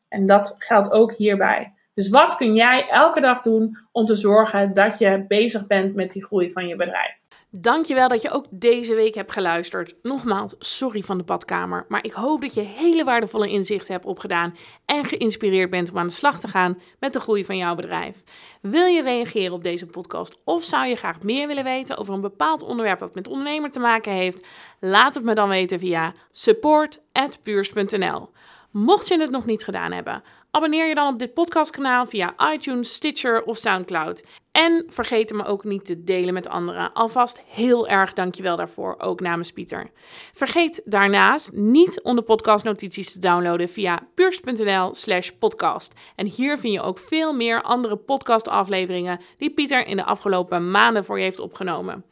En 0.09 0.27
dat 0.27 0.55
geldt 0.59 0.91
ook 0.91 1.13
hierbij. 1.13 1.75
Dus 1.95 2.09
wat 2.09 2.37
kun 2.37 2.55
jij 2.55 2.89
elke 2.89 3.21
dag 3.21 3.43
doen 3.43 3.79
om 3.93 4.07
te 4.07 4.15
zorgen 4.15 4.75
dat 4.75 4.99
je 4.99 5.25
bezig 5.29 5.67
bent 5.67 5.95
met 5.95 6.13
die 6.13 6.25
groei 6.25 6.51
van 6.51 6.67
je 6.67 6.77
bedrijf? 6.77 7.20
Dankjewel 7.53 8.09
dat 8.09 8.23
je 8.23 8.31
ook 8.31 8.47
deze 8.51 8.95
week 8.95 9.15
hebt 9.15 9.33
geluisterd. 9.33 9.95
Nogmaals, 10.03 10.55
sorry 10.59 11.01
van 11.03 11.19
de 11.19 11.25
badkamer, 11.25 11.85
maar 11.89 12.05
ik 12.05 12.13
hoop 12.13 12.41
dat 12.41 12.55
je 12.55 12.61
hele 12.61 13.05
waardevolle 13.05 13.49
inzichten 13.49 13.95
hebt 13.95 14.07
opgedaan 14.07 14.57
en 14.85 15.05
geïnspireerd 15.05 15.71
bent 15.71 15.91
om 15.91 15.99
aan 15.99 16.07
de 16.07 16.13
slag 16.13 16.41
te 16.41 16.49
gaan 16.49 16.79
met 16.99 17.13
de 17.13 17.21
groei 17.21 17.45
van 17.45 17.57
jouw 17.57 17.75
bedrijf. 17.75 18.23
Wil 18.63 18.87
je 18.87 19.03
reageren 19.03 19.53
op 19.53 19.63
deze 19.63 19.87
podcast 19.87 20.41
of 20.45 20.65
zou 20.65 20.87
je 20.87 20.97
graag 20.97 21.23
meer 21.23 21.47
willen 21.47 21.65
weten 21.65 21.97
over 21.97 22.15
een 22.15 22.21
bepaald 22.21 22.63
onderwerp 22.63 22.99
dat 22.99 23.15
met 23.15 23.29
ondernemer 23.29 23.71
te 23.71 23.81
maken 23.81 24.13
heeft? 24.13 24.47
Laat 24.81 25.15
het 25.15 25.25
me 25.25 25.35
dan 25.35 25.49
weten 25.49 25.79
via 25.79 26.15
support@puurs.nl. 26.33 28.31
Mocht 28.71 29.09
je 29.09 29.21
het 29.21 29.31
nog 29.31 29.47
niet 29.47 29.65
gedaan 29.65 29.93
hebben, 29.93 30.23
abonneer 30.51 30.89
je 30.89 30.95
dan 30.95 31.13
op 31.13 31.19
dit 31.19 31.35
podcastkanaal 31.35 32.07
via 32.07 32.53
iTunes, 32.53 32.95
Stitcher 32.95 33.43
of 33.43 33.57
SoundCloud. 33.57 34.25
En 34.53 34.85
vergeet 34.87 35.33
me 35.33 35.45
ook 35.45 35.65
niet 35.65 35.85
te 35.85 36.05
delen 36.05 36.35
met 36.35 36.49
anderen. 36.49 36.93
Alvast 36.93 37.43
heel 37.47 37.89
erg 37.89 38.13
dankjewel 38.13 38.57
daarvoor, 38.57 38.95
ook 38.99 39.21
namens 39.21 39.53
Pieter. 39.53 39.91
Vergeet 40.33 40.83
daarnaast 40.85 41.53
niet 41.53 42.03
om 42.03 42.17
de 42.17 42.23
podcastnotities 42.23 43.13
te 43.13 43.19
downloaden 43.19 43.69
via 43.69 44.01
puurs.nl 44.15 44.95
slash 44.95 45.31
podcast. 45.31 45.95
En 46.17 46.27
hier 46.27 46.59
vind 46.59 46.73
je 46.73 46.81
ook 46.81 46.99
veel 46.99 47.33
meer 47.33 47.63
andere 47.63 47.97
podcastafleveringen 47.97 49.21
die 49.39 49.51
Pieter 49.51 49.87
in 49.87 49.97
de 49.97 50.05
afgelopen 50.05 50.71
maanden 50.71 51.05
voor 51.05 51.19
je 51.19 51.25
heeft 51.25 51.41
opgenomen. 51.41 52.05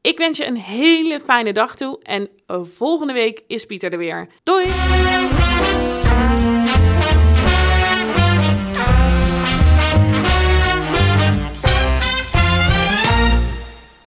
Ik 0.00 0.18
wens 0.18 0.38
je 0.38 0.46
een 0.46 0.56
hele 0.56 1.20
fijne 1.20 1.52
dag 1.52 1.76
toe 1.76 1.98
en 2.02 2.28
volgende 2.46 3.12
week 3.12 3.42
is 3.46 3.66
Pieter 3.66 3.92
er 3.92 3.98
weer. 3.98 4.28
Doei! 4.42 5.33